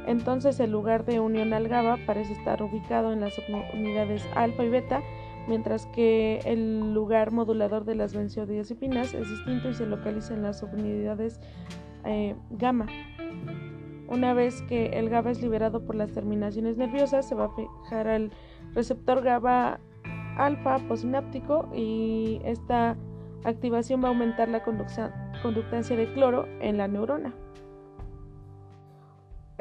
Entonces 0.07 0.59
el 0.59 0.71
lugar 0.71 1.05
de 1.05 1.19
unión 1.19 1.53
al 1.53 1.67
GABA 1.67 1.97
parece 2.05 2.33
estar 2.33 2.61
ubicado 2.63 3.13
en 3.13 3.21
las 3.21 3.33
unidades 3.73 4.23
alfa 4.35 4.63
y 4.63 4.69
beta, 4.69 5.01
mientras 5.47 5.85
que 5.87 6.39
el 6.45 6.93
lugar 6.93 7.31
modulador 7.31 7.85
de 7.85 7.95
las 7.95 8.15
benzodiazepinas 8.15 9.13
es 9.13 9.29
distinto 9.29 9.69
y 9.69 9.73
se 9.73 9.85
localiza 9.85 10.33
en 10.33 10.41
las 10.41 10.59
subunidades 10.59 11.39
eh, 12.05 12.35
gamma. 12.49 12.87
Una 14.07 14.33
vez 14.33 14.61
que 14.63 14.87
el 14.87 15.09
GABA 15.09 15.31
es 15.31 15.41
liberado 15.41 15.85
por 15.85 15.95
las 15.95 16.11
terminaciones 16.11 16.77
nerviosas, 16.77 17.29
se 17.29 17.35
va 17.35 17.45
a 17.45 17.55
fijar 17.55 18.07
al 18.07 18.31
receptor 18.73 19.21
GABA 19.21 19.79
alfa 20.37 20.79
posináptico 20.87 21.69
y 21.75 22.41
esta 22.43 22.97
activación 23.43 24.03
va 24.03 24.07
a 24.07 24.11
aumentar 24.11 24.49
la 24.49 24.63
conductancia 24.63 25.95
de 25.95 26.13
cloro 26.13 26.47
en 26.59 26.77
la 26.77 26.87
neurona. 26.87 27.33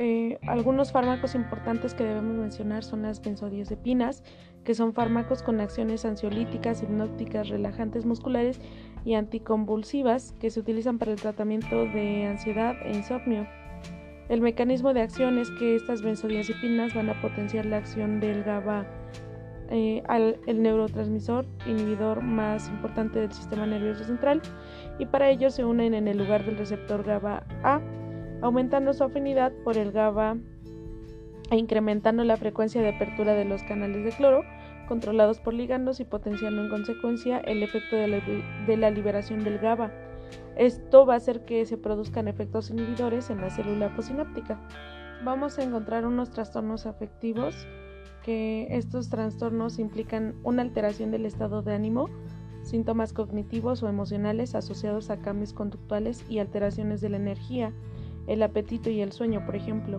Eh, 0.02 0.38
algunos 0.46 0.92
fármacos 0.92 1.34
importantes 1.34 1.92
que 1.92 2.04
debemos 2.04 2.34
mencionar 2.34 2.84
son 2.84 3.02
las 3.02 3.20
benzodiazepinas, 3.20 4.24
que 4.64 4.74
son 4.74 4.94
fármacos 4.94 5.42
con 5.42 5.60
acciones 5.60 6.06
ansiolíticas, 6.06 6.82
hipnóticas, 6.82 7.50
relajantes 7.50 8.06
musculares 8.06 8.62
y 9.04 9.12
anticonvulsivas 9.12 10.32
que 10.40 10.48
se 10.48 10.60
utilizan 10.60 10.98
para 10.98 11.12
el 11.12 11.20
tratamiento 11.20 11.84
de 11.84 12.24
ansiedad 12.24 12.76
e 12.84 12.96
insomnio. 12.96 13.46
El 14.30 14.40
mecanismo 14.40 14.94
de 14.94 15.02
acción 15.02 15.36
es 15.36 15.50
que 15.58 15.74
estas 15.74 16.00
benzodiazepinas 16.00 16.94
van 16.94 17.10
a 17.10 17.20
potenciar 17.20 17.66
la 17.66 17.78
acción 17.78 18.20
del 18.20 18.42
GABA 18.42 18.86
eh, 19.70 20.02
al 20.08 20.38
el 20.46 20.62
neurotransmisor 20.62 21.46
inhibidor 21.66 22.22
más 22.22 22.68
importante 22.68 23.20
del 23.20 23.32
sistema 23.32 23.66
nervioso 23.66 24.04
central 24.04 24.42
y 24.98 25.06
para 25.06 25.30
ello 25.30 25.50
se 25.50 25.64
unen 25.64 25.94
en 25.94 26.08
el 26.08 26.18
lugar 26.18 26.44
del 26.44 26.58
receptor 26.58 27.04
GABA 27.04 27.44
A 27.62 27.80
aumentando 28.42 28.92
su 28.92 29.04
afinidad 29.04 29.52
por 29.64 29.76
el 29.76 29.92
GABA 29.92 30.36
e 31.50 31.56
incrementando 31.56 32.24
la 32.24 32.36
frecuencia 32.36 32.80
de 32.80 32.88
apertura 32.88 33.34
de 33.34 33.44
los 33.44 33.62
canales 33.62 34.04
de 34.04 34.10
cloro 34.10 34.42
controlados 34.90 35.38
por 35.38 35.54
ligandos 35.54 36.00
y 36.00 36.04
potenciando 36.04 36.64
en 36.64 36.68
consecuencia 36.68 37.38
el 37.38 37.62
efecto 37.62 37.94
de 37.94 38.76
la, 38.76 38.90
liberación 38.90 39.44
del 39.44 39.58
GABA. 39.58 39.92
Esto 40.56 41.06
va 41.06 41.14
a 41.14 41.18
hacer 41.18 41.44
que 41.44 41.64
se 41.64 41.78
produzcan 41.78 42.26
efectos 42.26 42.70
inhibidores 42.70 43.30
en 43.30 43.40
la 43.40 43.50
célula 43.50 43.94
posináptica. 43.94 44.58
Vamos 45.24 45.60
a 45.60 45.62
encontrar 45.62 46.04
unos 46.06 46.30
trastornos 46.30 46.86
afectivos 46.86 47.68
que 48.24 48.68
estos 48.70 49.08
trastornos 49.08 49.78
implican 49.78 50.34
una 50.42 50.62
alteración 50.62 51.10
del 51.10 51.26
estado 51.26 51.62
de 51.62 51.74
ánimo, 51.74 52.08
síntomas 52.62 53.12
cognitivos 53.12 53.82
o 53.82 53.88
emocionales 53.88 54.54
asociados 54.54 55.10
a 55.10 55.18
cambios 55.18 55.52
conductuales 55.52 56.24
y 56.28 56.38
alteraciones 56.38 57.00
de 57.00 57.08
la 57.08 57.16
energía, 57.16 57.72
el 58.26 58.42
apetito 58.42 58.90
y 58.90 59.00
el 59.00 59.12
sueño, 59.12 59.44
por 59.44 59.56
ejemplo. 59.56 59.98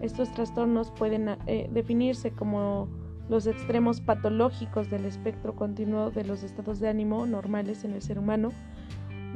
Estos 0.00 0.32
trastornos 0.32 0.90
pueden 0.92 1.36
eh, 1.46 1.68
definirse 1.72 2.30
como 2.30 2.88
los 3.28 3.46
extremos 3.46 4.00
patológicos 4.00 4.88
del 4.90 5.04
espectro 5.04 5.54
continuo 5.54 6.10
de 6.10 6.24
los 6.24 6.42
estados 6.42 6.80
de 6.80 6.88
ánimo 6.88 7.26
normales 7.26 7.84
en 7.84 7.92
el 7.92 8.02
ser 8.02 8.18
humano, 8.18 8.50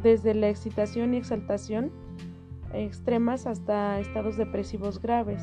desde 0.03 0.35
la 0.35 0.49
excitación 0.49 1.15
y 1.15 1.19
exaltación 1.19 1.93
extremas 2.73 3.47
hasta 3.47 4.01
estados 4.01 4.37
depresivos 4.37 5.01
graves. 5.01 5.43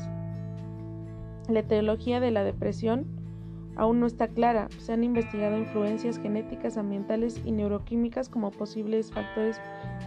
La 1.50 1.60
etiología 1.60 2.20
de 2.20 2.30
la 2.30 2.44
depresión 2.44 3.06
aún 3.76 3.98
no 3.98 4.06
está 4.06 4.28
clara. 4.28 4.68
Se 4.78 4.92
han 4.92 5.02
investigado 5.02 5.58
influencias 5.58 6.18
genéticas, 6.18 6.76
ambientales 6.76 7.40
y 7.44 7.50
neuroquímicas 7.50 8.28
como 8.28 8.52
posibles 8.52 9.10
factores 9.10 9.60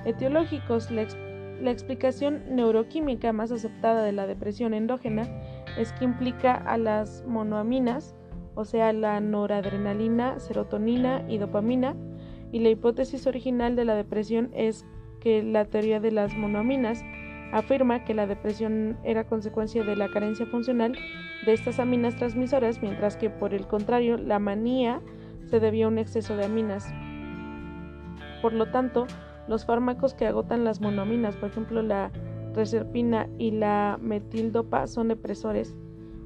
etiológicos. 0.06 0.90
La 0.90 1.72
explicación 1.72 2.44
neuroquímica 2.50 3.34
más 3.34 3.52
aceptada 3.52 4.04
de 4.04 4.14
la 4.14 4.26
depresión 4.26 4.74
endógena 4.74 5.28
es 5.78 5.92
que 5.94 6.06
implica 6.06 6.54
a 6.54 6.78
las 6.78 7.26
monoaminas, 7.28 8.16
o 8.56 8.64
sea, 8.64 8.94
la 8.94 9.20
noradrenalina, 9.20 10.40
serotonina 10.40 11.26
y 11.28 11.40
dopamina, 11.40 11.96
y 12.52 12.60
la 12.60 12.70
hipótesis 12.70 13.28
original 13.28 13.76
de 13.76 13.86
la 13.86 13.96
depresión 13.96 14.50
es 14.54 14.86
que 15.20 15.42
la 15.44 15.66
teoría 15.66 16.00
de 16.00 16.12
las 16.12 16.36
monoaminas 16.36 17.04
afirma 17.54 18.04
que 18.04 18.16
la 18.16 18.26
depresión 18.26 18.98
era 19.04 19.26
consecuencia 19.26 19.84
de 19.84 19.96
la 19.96 20.10
carencia 20.10 20.48
funcional 20.48 20.98
de 21.46 21.54
estas 21.54 21.80
aminas 21.80 22.16
transmisoras, 22.16 22.82
mientras 22.82 23.16
que 23.16 23.30
por 23.30 23.54
el 23.54 23.68
contrario 23.68 24.18
la 24.18 24.40
manía 24.40 25.02
se 25.46 25.60
debía 25.60 25.86
a 25.86 25.90
un 25.90 26.00
exceso 26.00 26.36
de 26.36 26.46
aminas. 26.46 26.92
Por 28.42 28.54
lo 28.54 28.72
tanto, 28.72 29.06
los 29.48 29.66
fármacos 29.66 30.16
que 30.16 30.26
agotan 30.26 30.64
las 30.64 30.82
monoaminas, 30.82 31.36
por 31.36 31.50
ejemplo 31.50 31.84
la 31.84 32.12
reserpina 32.56 33.30
y 33.38 33.52
la 33.52 34.00
metildopa, 34.02 34.88
son 34.88 35.10
depresores. 35.10 35.76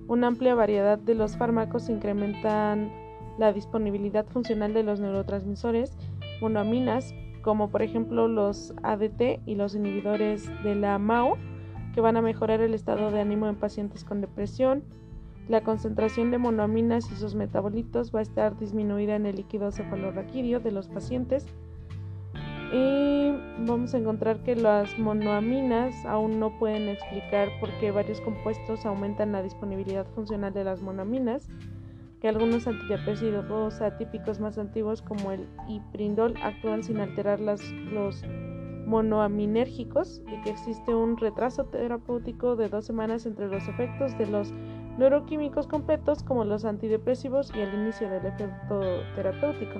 Una 0.08 0.28
amplia 0.28 0.56
variedad 0.56 0.98
de 0.98 1.16
los 1.16 1.36
fármacos 1.36 1.90
incrementan 1.90 2.90
la 3.38 3.52
disponibilidad 3.52 4.26
funcional 4.28 4.74
de 4.74 4.84
los 4.84 5.02
neurotransmisores 5.02 5.98
monoaminas, 6.40 7.14
como 7.48 7.70
por 7.70 7.82
ejemplo 7.82 8.28
los 8.28 8.74
ADT 8.84 9.40
y 9.46 9.56
los 9.56 9.74
inhibidores 9.74 10.52
de 10.66 10.76
la 10.76 11.00
MAO, 11.00 11.38
que 11.96 12.02
van 12.02 12.18
a 12.18 12.22
mejorar 12.22 12.60
el 12.60 12.74
estado 12.74 13.10
de 13.10 13.22
ánimo 13.22 13.48
en 13.48 13.56
pacientes 13.56 14.04
con 14.04 14.20
depresión. 14.20 14.84
La 15.48 15.62
concentración 15.62 16.30
de 16.30 16.40
monoaminas 16.40 17.10
y 17.10 17.16
sus 17.16 17.36
metabolitos 17.36 18.14
va 18.14 18.20
a 18.20 18.24
estar 18.24 18.60
disminuida 18.60 19.16
en 19.16 19.26
el 19.26 19.38
líquido 19.38 19.72
cefalorraquídeo 19.72 20.60
de 20.60 20.74
los 20.74 20.90
pacientes 20.90 21.46
y 22.74 23.32
vamos 23.66 23.94
a 23.94 24.00
encontrar 24.00 24.44
que 24.44 24.58
las 24.58 25.00
monoaminas 25.00 25.96
aún 26.06 26.42
no 26.42 26.60
pueden 26.60 26.90
explicar 26.90 27.48
por 27.62 27.70
qué 27.80 27.92
varios 27.92 28.20
compuestos 28.20 28.86
aumentan 28.86 29.32
la 29.32 29.42
disponibilidad 29.42 30.06
funcional 30.16 30.54
de 30.54 30.66
las 30.66 30.82
monoaminas, 30.82 31.48
que 32.22 32.28
algunos 32.28 32.68
antidepresivos 32.68 33.82
atípicos 33.82 34.40
más 34.40 34.58
antiguos 34.58 35.02
como 35.02 35.32
el 35.32 35.48
iprindol 35.68 36.34
actúan 36.42 36.84
sin 36.84 37.00
alterar 37.00 37.40
las, 37.40 37.62
los 37.92 38.24
monoaminérgicos 38.88 40.22
y 40.28 40.42
que 40.42 40.52
existe 40.52 40.96
un 40.96 41.18
retraso 41.18 41.66
terapéutico 41.66 42.56
de 42.56 42.70
dos 42.70 42.86
semanas 42.86 43.26
entre 43.26 43.48
los 43.48 43.68
efectos 43.68 44.18
de 44.18 44.28
los 44.28 44.54
neuroquímicos 44.98 45.68
completos 45.68 46.24
como 46.24 46.46
los 46.46 46.66
antidepresivos 46.66 47.52
y 47.54 47.60
el 47.60 47.74
inicio 47.74 48.10
del 48.10 48.26
efecto 48.26 48.80
terapéutico. 49.16 49.80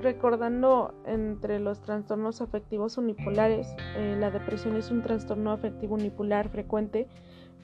Recordando 0.00 0.94
entre 1.06 1.60
los 1.60 1.80
trastornos 1.80 2.40
afectivos 2.40 2.98
unipolares, 2.98 3.74
eh, 3.96 4.16
la 4.18 4.30
depresión 4.30 4.76
es 4.76 4.90
un 4.90 5.02
trastorno 5.02 5.52
afectivo 5.52 5.94
unipolar 5.94 6.48
frecuente 6.48 7.08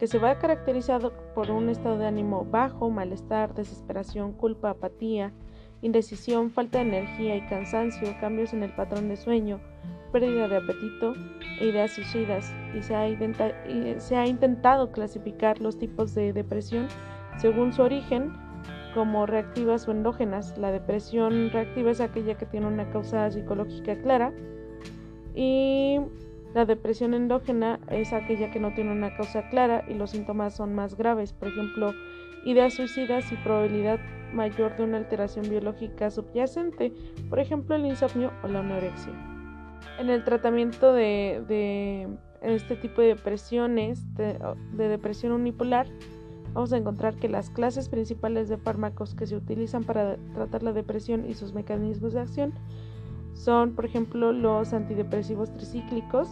que 0.01 0.07
se 0.07 0.19
va 0.19 0.39
caracterizado 0.39 1.13
por 1.35 1.51
un 1.51 1.69
estado 1.69 1.99
de 1.99 2.07
ánimo 2.07 2.47
bajo, 2.51 2.89
malestar, 2.89 3.55
desesperación, 3.55 4.33
culpa, 4.33 4.71
apatía, 4.71 5.31
indecisión, 5.83 6.51
falta 6.51 6.79
de 6.79 6.85
energía 6.85 7.37
y 7.37 7.47
cansancio, 7.49 8.09
cambios 8.19 8.55
en 8.55 8.63
el 8.63 8.75
patrón 8.75 9.11
de 9.11 9.19
sueño, 9.19 9.61
pérdida 10.11 10.49
de 10.49 10.57
apetito 10.57 11.13
e 11.61 11.67
ideas 11.67 11.93
suicidas. 11.93 12.51
Y 12.75 12.83
se 12.83 12.95
ha, 12.95 13.07
y 13.11 13.95
se 13.99 14.17
ha 14.17 14.27
intentado 14.27 14.91
clasificar 14.91 15.61
los 15.61 15.79
tipos 15.79 16.15
de 16.15 16.33
depresión 16.33 16.89
según 17.37 17.75
su 17.75 17.83
origen 17.83 18.33
como 18.95 19.27
reactivas 19.27 19.87
o 19.87 19.91
endógenas. 19.91 20.57
La 20.57 20.73
depresión 20.73 21.51
reactiva 21.51 21.91
es 21.91 22.01
aquella 22.01 22.39
que 22.39 22.47
tiene 22.47 22.69
una 22.69 22.89
causa 22.89 23.31
psicológica 23.31 24.01
clara 24.01 24.33
y 25.35 26.01
la 26.55 26.65
depresión 26.65 27.15
endógena 27.15 27.79
es 27.89 28.13
aquella 28.13 28.51
que 28.51 28.59
no 28.59 28.75
tiene 28.75 28.93
una 28.93 29.15
causa 29.17 29.49
clara 29.51 29.85
y 29.89 29.95
los 29.95 30.11
síntomas 30.11 30.55
son 30.55 30.75
más 30.75 30.97
graves, 30.97 31.33
por 31.33 31.49
ejemplo, 31.49 31.95
ideas 32.45 32.75
suicidas 32.75 33.31
y 33.31 33.37
probabilidad 33.37 34.01
mayor 34.33 34.77
de 34.77 34.85
una 34.85 34.97
alteración 34.97 35.49
biológica 35.49 36.11
subyacente, 36.11 36.93
por 37.29 37.39
ejemplo, 37.39 37.77
el 37.77 37.87
insomnio 37.87 38.33
o 38.43 38.49
la 38.49 38.61
anorexia. 38.61 39.13
En 39.99 40.11
el 40.11 40.25
tratamiento 40.25 40.93
de, 40.93 42.09
este 42.43 42.77
tipo 42.77 43.01
de 43.01 43.09
depresiones, 43.09 44.03
de 44.17 44.89
depresión 44.89 45.33
unipolar, 45.33 45.87
vamos 46.53 46.73
a 46.73 46.77
encontrar 46.77 47.15
que 47.17 47.29
las 47.29 47.51
clases 47.51 47.89
principales 47.89 48.49
de 48.49 48.57
fármacos 48.57 49.15
que 49.15 49.27
se 49.27 49.37
utilizan 49.37 49.85
para 49.85 50.17
tratar 50.35 50.63
la 50.63 50.73
depresión 50.73 51.29
y 51.29 51.35
sus 51.35 51.53
mecanismos 51.53 52.13
de 52.13 52.21
acción 52.21 52.55
son, 53.41 53.75
por 53.75 53.87
ejemplo, 53.87 54.33
los 54.33 54.73
antidepresivos 54.73 55.53
tricíclicos 55.53 56.29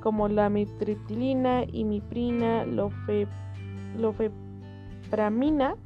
como 0.00 0.28
la 0.28 0.48
mitriptilina, 0.50 1.64
imiprina, 1.72 2.64
lofe, 2.64 3.26
lofepramina 3.98 5.76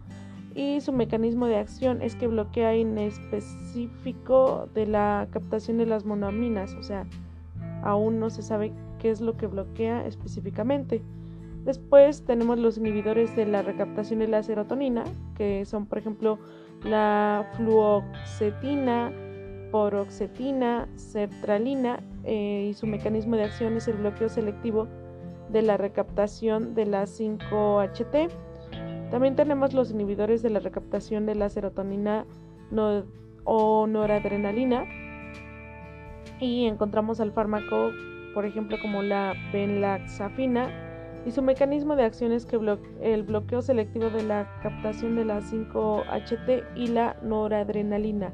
y 0.55 0.81
su 0.81 0.93
mecanismo 0.93 1.47
de 1.47 1.57
acción 1.57 2.03
es 2.03 2.17
que 2.17 2.27
bloquea 2.27 2.75
en 2.75 2.99
específico 2.99 4.69
de 4.75 4.87
la 4.87 5.29
captación 5.31 5.79
de 5.79 5.87
las 5.87 6.05
monoaminas, 6.05 6.75
o 6.75 6.83
sea, 6.83 7.07
aún 7.83 8.19
no 8.19 8.29
se 8.29 8.43
sabe 8.43 8.73
qué 8.99 9.11
es 9.11 9.21
lo 9.21 9.37
que 9.37 9.47
bloquea 9.47 10.05
específicamente. 10.07 11.03
Después 11.65 12.25
tenemos 12.25 12.59
los 12.59 12.79
inhibidores 12.79 13.35
de 13.37 13.47
la 13.47 13.63
recaptación 13.63 14.19
de 14.19 14.29
la 14.29 14.43
serotonina, 14.43 15.05
que 15.37 15.65
son 15.65 15.87
por 15.87 15.99
ejemplo 15.99 16.39
la 16.83 17.47
fluoxetina, 17.57 19.13
poroxetina, 19.71 20.89
sertralina 20.97 22.01
eh, 22.25 22.69
y 22.71 22.75
su 22.75 22.87
mecanismo 22.87 23.37
de 23.37 23.45
acción 23.45 23.77
es 23.77 23.89
el 23.89 23.97
bloqueo 23.97 24.29
selectivo 24.29 24.89
de 25.51 25.63
la 25.63 25.77
recaptación 25.77 26.75
de 26.75 26.87
la 26.87 27.05
5-HT. 27.05 28.31
También 29.11 29.37
tenemos 29.37 29.73
los 29.73 29.91
inhibidores 29.91 30.43
de 30.43 30.51
la 30.51 30.61
recaptación 30.61 31.27
de 31.27 31.35
la 31.35 31.49
serotonina 31.49 32.27
o 33.45 33.87
noradrenalina 33.87 34.85
y 36.41 36.67
encontramos 36.67 37.21
al 37.21 37.33
fármaco, 37.33 37.91
por 38.35 38.45
ejemplo, 38.45 38.77
como 38.83 39.03
la 39.03 39.35
benlaxafina 39.53 40.69
y 41.25 41.31
su 41.31 41.43
mecanismo 41.43 41.97
de 41.97 42.05
acción 42.05 42.33
es 42.33 42.47
que 42.47 42.59
el 43.03 43.23
bloqueo 43.23 43.63
selectivo 43.63 44.11
de 44.11 44.23
la 44.23 44.49
captación 44.63 45.17
de 45.17 45.25
la 45.25 45.41
5-HT 45.41 46.65
y 46.77 46.89
la 46.89 47.17
noradrenalina. 47.23 48.33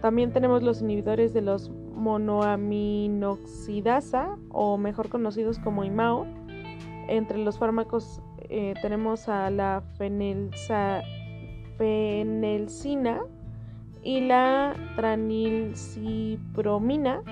También 0.00 0.32
tenemos 0.32 0.62
los 0.62 0.80
inhibidores 0.82 1.32
de 1.32 1.42
los 1.42 1.70
monoaminoxidasa 1.70 4.36
o 4.50 4.78
mejor 4.78 5.08
conocidos 5.08 5.58
como 5.58 5.82
IMAO. 5.84 6.26
Entre 7.08 7.38
los 7.38 7.58
fármacos 7.58 8.20
eh, 8.48 8.74
tenemos 8.82 9.28
a 9.28 9.50
la 9.50 9.82
fenelcina 11.78 13.22
y 14.02 14.20
la 14.20 14.74
tranilcipromina 14.94 17.22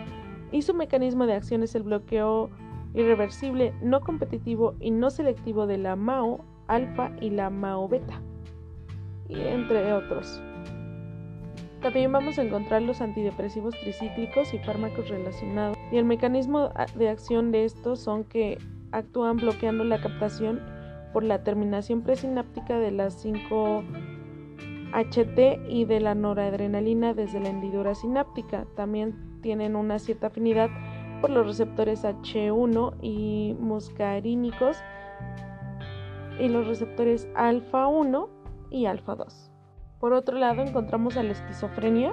y 0.51 0.63
su 0.63 0.73
mecanismo 0.75 1.27
de 1.27 1.35
acción 1.35 1.63
es 1.63 1.75
el 1.75 1.83
bloqueo 1.83 2.49
irreversible, 2.95 3.75
no 3.83 4.01
competitivo 4.01 4.75
y 4.81 4.91
no 4.91 5.11
selectivo 5.11 5.67
de 5.67 5.77
la 5.79 5.97
MAO 5.97 6.45
alfa 6.67 7.11
y 7.21 7.31
la 7.31 7.51
MAO 7.51 7.89
beta, 7.89 8.21
entre 9.29 9.93
otros. 9.93 10.43
También 11.85 12.11
vamos 12.13 12.39
a 12.39 12.43
encontrar 12.43 12.81
los 12.81 13.03
antidepresivos 13.03 13.79
tricíclicos 13.79 14.55
y 14.55 14.59
fármacos 14.59 15.11
relacionados. 15.11 15.77
Y 15.93 15.99
el 15.99 16.07
mecanismo 16.07 16.71
de 16.95 17.11
acción 17.11 17.53
de 17.53 17.67
estos 17.67 18.01
son 18.01 18.25
que 18.25 18.57
actúan 18.91 19.37
bloqueando 19.37 19.85
la 19.85 20.01
captación 20.01 20.63
por 21.13 21.25
la 21.25 21.45
terminación 21.45 22.01
presináptica 22.01 22.79
de 22.79 22.91
las 22.91 23.23
5-HT 23.23 25.69
y 25.69 25.85
de 25.85 26.01
la 26.01 26.15
noradrenalina 26.15 27.13
desde 27.13 27.39
la 27.39 27.51
hendidura 27.51 27.95
sináptica. 27.95 28.65
También 28.77 29.39
tienen 29.43 29.77
una 29.77 29.99
cierta 29.99 30.29
afinidad 30.29 30.71
por 31.21 31.29
los 31.29 31.47
receptores 31.47 32.03
H1 32.03 32.95
y 33.03 33.57
muscarínicos 33.61 34.79
y 36.41 36.49
los 36.49 36.67
receptores 36.67 37.29
alfa 37.35 37.89
1 37.89 38.31
y 38.71 38.87
alfa 38.87 39.17
2. 39.17 39.54
Por 40.05 40.13
otro 40.13 40.37
lado, 40.37 40.61
encontramos 40.61 41.17
a 41.17 41.23
la 41.23 41.33
esquizofrenia. 41.33 42.13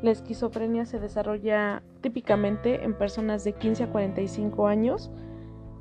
La 0.00 0.12
esquizofrenia 0.12 0.86
se 0.86 1.00
desarrolla 1.00 1.82
típicamente 2.00 2.84
en 2.84 2.96
personas 2.96 3.42
de 3.42 3.52
15 3.52 3.82
a 3.82 3.86
45 3.88 4.68
años. 4.68 5.10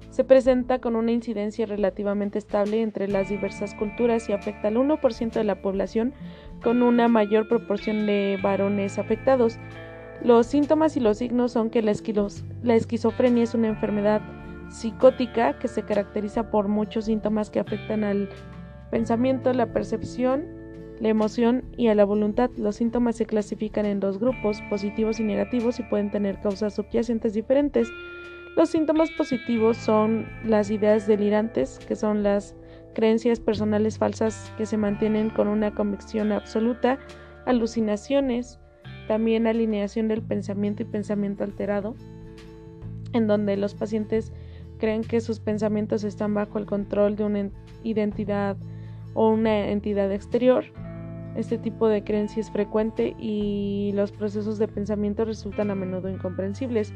Se 0.10 0.24
presenta 0.24 0.82
con 0.82 0.96
una 0.96 1.12
incidencia 1.12 1.68
relativamente 1.68 2.40
estable 2.40 2.82
entre 2.82 3.08
las 3.08 3.30
diversas 3.30 3.75
culturas 3.75 4.28
y 4.28 4.34
afecta 4.34 4.70
al 4.70 4.78
1% 4.78 5.34
de 5.34 5.44
la 5.44 5.62
población 5.62 6.16
con 6.64 6.82
una 6.82 7.08
mayor 7.10 7.48
proporción 7.48 8.08
de 8.08 8.40
varones 8.42 8.98
afectados. 8.98 9.60
Los 10.24 10.48
síntomas 10.48 10.98
y 10.98 11.00
los 11.00 11.20
signos 11.20 11.52
son 11.52 11.70
que 11.70 11.84
la, 11.84 11.92
esquizofrenia 11.92 13.44
es 13.44 13.54
una 13.54 13.68
enfermedad 13.68 14.24
psicótica 14.72 15.60
que 15.60 15.68
se 15.68 15.84
caracteriza 15.84 16.50
por 16.50 16.69
muchos 16.69 17.06
síntomas 17.06 17.52
que 17.52 17.60
afectan 17.60 18.04
al 18.04 18.30
pensamiento, 18.89 19.54
la 19.54 19.67
percepción, 19.67 20.55
la 20.99 21.10
emoción 21.10 21.63
y 21.77 21.88
a 21.88 21.95
la 21.95 22.05
voluntad. 22.05 22.49
Los 22.58 22.77
síntomas 22.77 23.15
se 23.15 23.25
clasifican 23.25 23.86
en 23.86 23.99
dos 23.99 24.19
grupos, 24.19 24.62
positivos 24.69 25.19
y 25.19 25.23
negativos, 25.23 25.79
y 25.79 25.84
pueden 25.84 26.12
tener 26.12 26.39
causas 26.41 26.75
subyacentes 26.75 27.34
diferentes. 27.34 27.89
Los 28.55 28.69
síntomas 28.69 29.12
positivos 29.12 29.75
son 29.77 30.27
las 30.45 30.71
ideas 30.71 31.08
delirantes, 31.08 31.79
que 31.88 31.95
son 31.95 32.23
las 32.23 32.55
creencias 32.93 33.39
personales 33.39 33.97
falsas 33.97 34.51
que 34.58 34.65
se 34.65 34.77
mantienen 34.77 35.29
con 35.29 35.47
una 35.49 35.75
convicción 35.75 36.31
absoluta, 36.31 36.97
alucinaciones, 37.45 38.60
también 39.08 39.45
alineación 39.45 40.08
del 40.08 40.21
pensamiento 40.21 40.84
y 40.84 40.86
pensamiento 40.86 41.43
alterado, 41.43 41.95
en 43.12 43.27
donde 43.27 43.58
los 43.58 43.75
pacientes 43.75 44.31
creen 44.77 45.03
que 45.03 45.21
sus 45.21 45.39
pensamientos 45.39 46.03
están 46.03 46.34
bajo 46.34 46.58
el 46.58 46.65
control 46.65 47.15
de 47.15 47.23
una 47.25 47.49
identidad 47.84 48.58
o 49.13 49.29
una 49.29 49.69
entidad 49.69 50.12
exterior. 50.12 50.65
Este 51.36 51.58
tipo 51.58 51.88
de 51.88 52.04
creencia 52.04 52.39
es 52.39 52.50
frecuente 52.50 53.15
y 53.19 53.91
los 53.93 54.12
procesos 54.12 54.58
de 54.58 54.67
pensamiento 54.67 55.26
resultan 55.26 55.69
a 55.69 55.76
menudo 55.76 56.10
incomprensibles. 56.10 56.93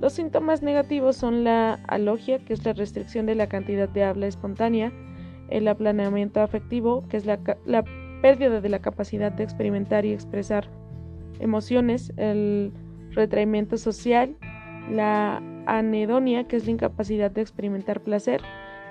Los 0.00 0.14
síntomas 0.14 0.62
negativos 0.62 1.16
son 1.16 1.44
la 1.44 1.74
alogia, 1.86 2.38
que 2.38 2.54
es 2.54 2.64
la 2.64 2.72
restricción 2.72 3.26
de 3.26 3.34
la 3.34 3.48
cantidad 3.48 3.88
de 3.88 4.04
habla 4.04 4.26
espontánea, 4.26 4.92
el 5.50 5.68
aplaneamiento 5.68 6.40
afectivo, 6.40 7.06
que 7.08 7.18
es 7.18 7.26
la, 7.26 7.38
la 7.66 7.84
pérdida 8.22 8.60
de 8.60 8.68
la 8.70 8.80
capacidad 8.80 9.30
de 9.30 9.44
experimentar 9.44 10.06
y 10.06 10.12
expresar 10.12 10.68
emociones, 11.38 12.12
el 12.16 12.72
retraimiento 13.10 13.76
social, 13.76 14.36
la 14.90 15.42
anedonia, 15.66 16.44
que 16.44 16.56
es 16.56 16.64
la 16.64 16.72
incapacidad 16.72 17.30
de 17.30 17.42
experimentar 17.42 18.02
placer, 18.02 18.40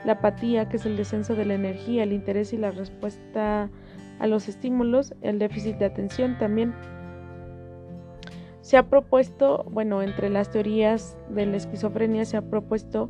la 0.05 0.13
apatía, 0.13 0.69
que 0.69 0.77
es 0.77 0.85
el 0.85 0.97
descenso 0.97 1.35
de 1.35 1.45
la 1.45 1.55
energía, 1.55 2.03
el 2.03 2.13
interés 2.13 2.53
y 2.53 2.57
la 2.57 2.71
respuesta 2.71 3.69
a 4.19 4.27
los 4.27 4.47
estímulos, 4.47 5.13
el 5.21 5.39
déficit 5.39 5.77
de 5.77 5.85
atención 5.85 6.37
también. 6.37 6.73
Se 8.61 8.77
ha 8.77 8.89
propuesto, 8.89 9.65
bueno, 9.69 10.01
entre 10.01 10.29
las 10.29 10.49
teorías 10.49 11.17
de 11.29 11.45
la 11.45 11.57
esquizofrenia 11.57 12.25
se 12.25 12.37
ha 12.37 12.41
propuesto 12.41 13.09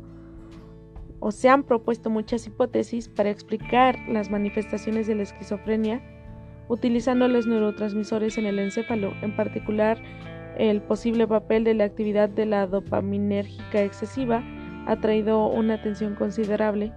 o 1.20 1.30
se 1.30 1.48
han 1.48 1.62
propuesto 1.62 2.10
muchas 2.10 2.46
hipótesis 2.46 3.08
para 3.08 3.30
explicar 3.30 3.96
las 4.08 4.30
manifestaciones 4.30 5.06
de 5.06 5.14
la 5.14 5.22
esquizofrenia 5.22 6.02
utilizando 6.68 7.28
los 7.28 7.46
neurotransmisores 7.46 8.38
en 8.38 8.46
el 8.46 8.58
encéfalo, 8.58 9.12
en 9.22 9.36
particular 9.36 10.02
el 10.58 10.82
posible 10.82 11.26
papel 11.26 11.64
de 11.64 11.74
la 11.74 11.84
actividad 11.84 12.28
de 12.28 12.46
la 12.46 12.66
dopaminérgica 12.66 13.82
excesiva 13.82 14.42
ha 14.86 14.96
traído 14.96 15.48
una 15.48 15.74
atención 15.74 16.14
considerable 16.14 16.92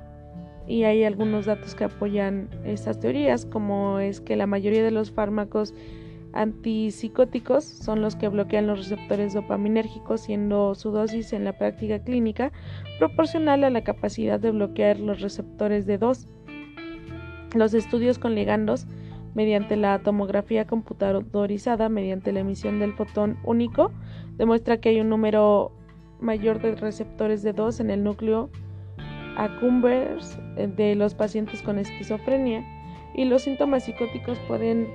y 0.67 0.83
hay 0.83 1.03
algunos 1.03 1.45
datos 1.45 1.75
que 1.75 1.85
apoyan 1.85 2.49
estas 2.65 2.99
teorías, 2.99 3.45
como 3.45 3.99
es 3.99 4.19
que 4.19 4.35
la 4.35 4.47
mayoría 4.47 4.83
de 4.83 4.91
los 4.91 5.11
fármacos 5.11 5.73
antipsicóticos 6.33 7.63
son 7.63 8.01
los 8.01 8.15
que 8.15 8.27
bloquean 8.27 8.67
los 8.67 8.79
receptores 8.79 9.33
dopaminérgicos, 9.33 10.21
siendo 10.21 10.75
su 10.75 10.91
dosis 10.91 11.33
en 11.33 11.45
la 11.45 11.57
práctica 11.57 11.99
clínica 11.99 12.51
proporcional 12.99 13.63
a 13.63 13.69
la 13.69 13.83
capacidad 13.83 14.39
de 14.39 14.51
bloquear 14.51 14.99
los 14.99 15.21
receptores 15.21 15.85
de 15.85 15.97
2. 15.97 16.27
Los 17.55 17.73
estudios 17.73 18.19
con 18.19 18.35
ligandos 18.35 18.87
mediante 19.33 19.77
la 19.77 19.99
tomografía 19.99 20.65
computadorizada 20.65 21.89
mediante 21.89 22.31
la 22.31 22.41
emisión 22.41 22.79
del 22.79 22.93
fotón 22.93 23.37
único 23.43 23.91
demuestra 24.37 24.77
que 24.77 24.89
hay 24.89 24.99
un 24.99 25.09
número 25.09 25.71
mayor 26.19 26.61
de 26.61 26.75
receptores 26.75 27.41
de 27.43 27.53
2 27.53 27.79
en 27.79 27.91
el 27.91 28.03
núcleo 28.03 28.49
accumbens 29.37 30.37
eh, 30.57 30.67
de 30.67 30.95
los 30.95 31.13
pacientes 31.13 31.61
con 31.61 31.79
esquizofrenia 31.79 32.65
y 33.13 33.25
los 33.25 33.43
síntomas 33.43 33.85
psicóticos 33.85 34.37
pueden 34.47 34.87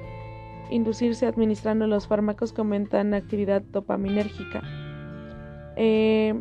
inducirse 0.71 1.27
administrando 1.27 1.87
los 1.87 2.07
fármacos 2.07 2.53
que 2.53 2.61
aumentan 2.61 3.15
actividad 3.15 3.63
dopaminérgica. 3.63 4.63
Eh, 5.77 6.41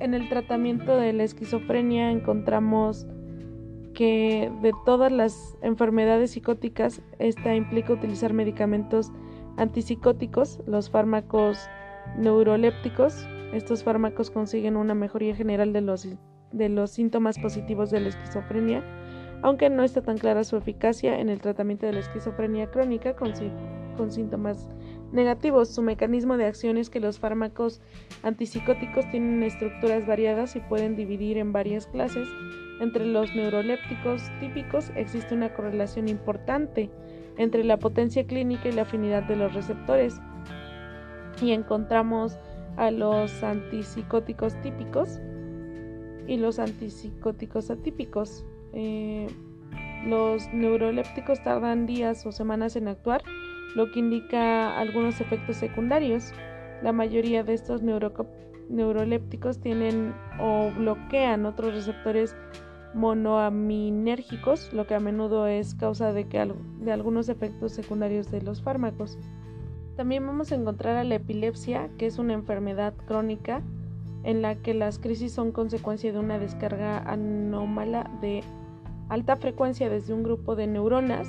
en 0.00 0.14
el 0.14 0.28
tratamiento 0.28 0.96
de 0.96 1.12
la 1.12 1.24
esquizofrenia 1.24 2.10
encontramos 2.10 3.06
que 3.94 4.50
de 4.62 4.72
todas 4.84 5.10
las 5.10 5.56
enfermedades 5.62 6.32
psicóticas, 6.32 7.02
esta 7.18 7.54
implica 7.54 7.92
utilizar 7.92 8.32
medicamentos 8.32 9.10
antipsicóticos, 9.56 10.60
los 10.66 10.88
fármacos 10.88 11.68
neurolépticos. 12.16 13.26
Estos 13.52 13.82
fármacos 13.82 14.30
consiguen 14.30 14.76
una 14.76 14.94
mejoría 14.94 15.34
general 15.34 15.72
de 15.72 15.80
los 15.80 16.06
de 16.52 16.68
los 16.68 16.90
síntomas 16.90 17.38
positivos 17.38 17.90
de 17.90 18.00
la 18.00 18.08
esquizofrenia, 18.08 18.82
aunque 19.42 19.70
no 19.70 19.84
está 19.84 20.02
tan 20.02 20.18
clara 20.18 20.44
su 20.44 20.56
eficacia 20.56 21.20
en 21.20 21.28
el 21.28 21.40
tratamiento 21.40 21.86
de 21.86 21.92
la 21.92 22.00
esquizofrenia 22.00 22.70
crónica 22.70 23.14
con, 23.14 23.32
con 23.96 24.10
síntomas 24.10 24.68
negativos. 25.12 25.74
Su 25.74 25.82
mecanismo 25.82 26.36
de 26.36 26.46
acción 26.46 26.76
es 26.76 26.90
que 26.90 27.00
los 27.00 27.18
fármacos 27.18 27.80
antipsicóticos 28.22 29.08
tienen 29.10 29.42
estructuras 29.42 30.06
variadas 30.06 30.56
y 30.56 30.60
pueden 30.60 30.96
dividir 30.96 31.38
en 31.38 31.52
varias 31.52 31.86
clases. 31.86 32.28
Entre 32.80 33.06
los 33.06 33.34
neurolépticos 33.34 34.22
típicos 34.40 34.90
existe 34.94 35.34
una 35.34 35.52
correlación 35.52 36.08
importante 36.08 36.90
entre 37.36 37.64
la 37.64 37.78
potencia 37.78 38.24
clínica 38.26 38.68
y 38.68 38.72
la 38.72 38.82
afinidad 38.82 39.24
de 39.24 39.36
los 39.36 39.54
receptores. 39.54 40.20
Y 41.40 41.52
encontramos 41.52 42.38
a 42.76 42.90
los 42.90 43.42
antipsicóticos 43.42 44.60
típicos 44.62 45.20
y 46.28 46.36
los 46.36 46.58
antipsicóticos 46.58 47.70
atípicos. 47.70 48.44
Eh, 48.74 49.26
los 50.06 50.46
neurolépticos 50.52 51.42
tardan 51.42 51.86
días 51.86 52.24
o 52.26 52.30
semanas 52.30 52.76
en 52.76 52.86
actuar, 52.86 53.22
lo 53.74 53.90
que 53.90 53.98
indica 53.98 54.78
algunos 54.78 55.20
efectos 55.20 55.56
secundarios. 55.56 56.32
La 56.82 56.92
mayoría 56.92 57.42
de 57.42 57.54
estos 57.54 57.82
neurolépticos 57.82 59.58
tienen 59.58 60.14
o 60.38 60.70
bloquean 60.76 61.46
otros 61.46 61.74
receptores 61.74 62.36
monoaminérgicos, 62.94 64.72
lo 64.72 64.86
que 64.86 64.94
a 64.94 65.00
menudo 65.00 65.46
es 65.46 65.74
causa 65.74 66.12
de, 66.12 66.28
que, 66.28 66.52
de 66.80 66.92
algunos 66.92 67.28
efectos 67.28 67.72
secundarios 67.72 68.30
de 68.30 68.42
los 68.42 68.62
fármacos. 68.62 69.18
También 69.96 70.24
vamos 70.24 70.52
a 70.52 70.54
encontrar 70.54 70.96
a 70.96 71.04
la 71.04 71.16
epilepsia, 71.16 71.90
que 71.98 72.06
es 72.06 72.18
una 72.18 72.34
enfermedad 72.34 72.94
crónica 73.06 73.62
en 74.28 74.42
la 74.42 74.56
que 74.56 74.74
las 74.74 74.98
crisis 74.98 75.32
son 75.32 75.52
consecuencia 75.52 76.12
de 76.12 76.18
una 76.18 76.38
descarga 76.38 76.98
anómala 76.98 78.10
de 78.20 78.44
alta 79.08 79.36
frecuencia 79.36 79.88
desde 79.88 80.12
un 80.12 80.22
grupo 80.22 80.54
de 80.54 80.66
neuronas 80.66 81.26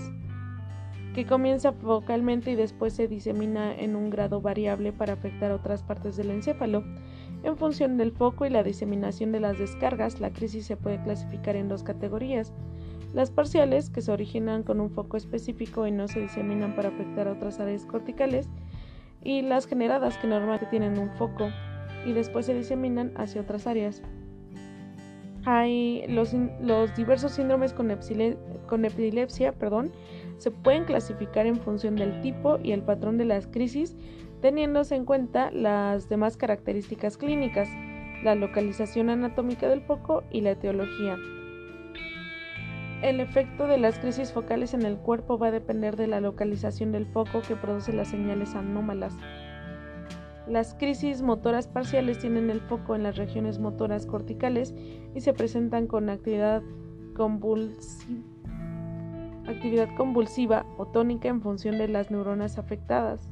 que 1.16 1.26
comienza 1.26 1.72
focalmente 1.72 2.52
y 2.52 2.56
después 2.56 2.92
se 2.92 3.08
disemina 3.08 3.74
en 3.74 3.96
un 3.96 4.10
grado 4.10 4.42
variable 4.42 4.92
para 4.92 5.14
afectar 5.14 5.54
otras 5.54 5.82
partes 5.82 6.18
del 6.18 6.30
encéfalo. 6.30 6.84
En 7.44 7.56
función 7.56 7.96
del 7.96 8.12
foco 8.12 8.46
y 8.46 8.50
la 8.50 8.64
diseminación 8.64 9.32
de 9.32 9.40
las 9.40 9.58
descargas, 9.58 10.20
la 10.20 10.34
crisis 10.34 10.66
se 10.66 10.76
puede 10.76 11.02
clasificar 11.02 11.56
en 11.56 11.70
dos 11.70 11.84
categorías. 11.84 12.52
Las 13.14 13.32
parciales, 13.32 13.90
que 13.90 14.02
se 14.02 14.12
originan 14.12 14.64
con 14.64 14.82
un 14.82 14.90
foco 14.90 15.16
específico 15.16 15.88
y 15.88 15.92
no 15.92 16.10
se 16.10 16.20
diseminan 16.20 16.76
para 16.76 16.90
afectar 16.90 17.30
a 17.30 17.32
otras 17.32 17.62
áreas 17.62 17.86
corticales, 17.86 18.50
y 19.24 19.42
las 19.42 19.68
generadas, 19.68 20.18
que 20.18 20.28
normalmente 20.28 20.66
tienen 20.66 21.00
un 21.00 21.12
foco 21.12 21.50
y 22.06 22.14
después 22.14 22.46
se 22.46 22.54
diseminan 22.54 23.12
hacia 23.16 23.42
otras 23.42 23.68
áreas. 23.68 24.02
Hay 25.46 26.06
los, 26.08 26.34
diversos 26.96 27.34
síndromes 27.34 27.74
con, 27.74 27.92
epilepsia 28.86 29.54
perdón, 29.54 29.92
se 30.38 30.52
pueden 30.52 30.86
clasificar 30.86 31.46
en 31.46 31.58
función 31.58 31.96
del 31.96 32.22
tipo 32.22 32.60
y 32.62 32.72
el 32.72 32.84
patrón 32.84 33.18
de 33.18 33.26
las 33.26 33.48
crisis, 33.48 33.96
teniéndose 34.42 34.96
en 34.96 35.06
cuenta 35.06 35.52
las 35.52 36.10
demás 36.10 36.38
características 36.38 37.18
clínicas, 37.18 37.70
la 38.24 38.36
localización 38.36 39.10
anatómica 39.10 39.68
del 39.70 39.82
foco 39.82 40.24
y 40.30 40.42
la 40.42 40.52
etiología. 40.52 41.18
El 43.02 43.22
efecto 43.22 43.66
de 43.66 43.78
las 43.78 43.98
crisis 43.98 44.34
focales 44.34 44.74
en 44.74 44.84
el 44.84 44.98
cuerpo 44.98 45.38
va 45.38 45.48
a 45.48 45.52
depender 45.52 45.96
de 45.96 46.08
la 46.08 46.20
localización 46.20 46.92
del 46.92 47.06
foco 47.06 47.42
que 47.48 47.56
produce 47.56 47.94
las 47.94 48.10
señales 48.10 48.56
anómalas. 48.56 49.16
Las 50.50 50.74
crisis 50.74 51.22
motoras 51.22 51.68
parciales 51.68 52.18
tienen 52.18 52.50
el 52.50 52.60
foco 52.62 52.96
en 52.96 53.04
las 53.04 53.18
regiones 53.18 53.60
motoras 53.60 54.08
corticales 54.08 54.74
y 55.14 55.22
se 55.22 55.34
presentan 55.34 55.86
con 55.86 56.10
actividad 56.10 56.64
convulsiva 57.16 58.24
actividad 59.48 59.90
convulsiva 59.96 60.66
o 60.78 60.86
tónica 60.86 61.28
en 61.28 61.42
función 61.42 61.78
de 61.78 61.88
las 61.88 62.12
neuronas 62.12 62.58
afectadas. 62.58 63.30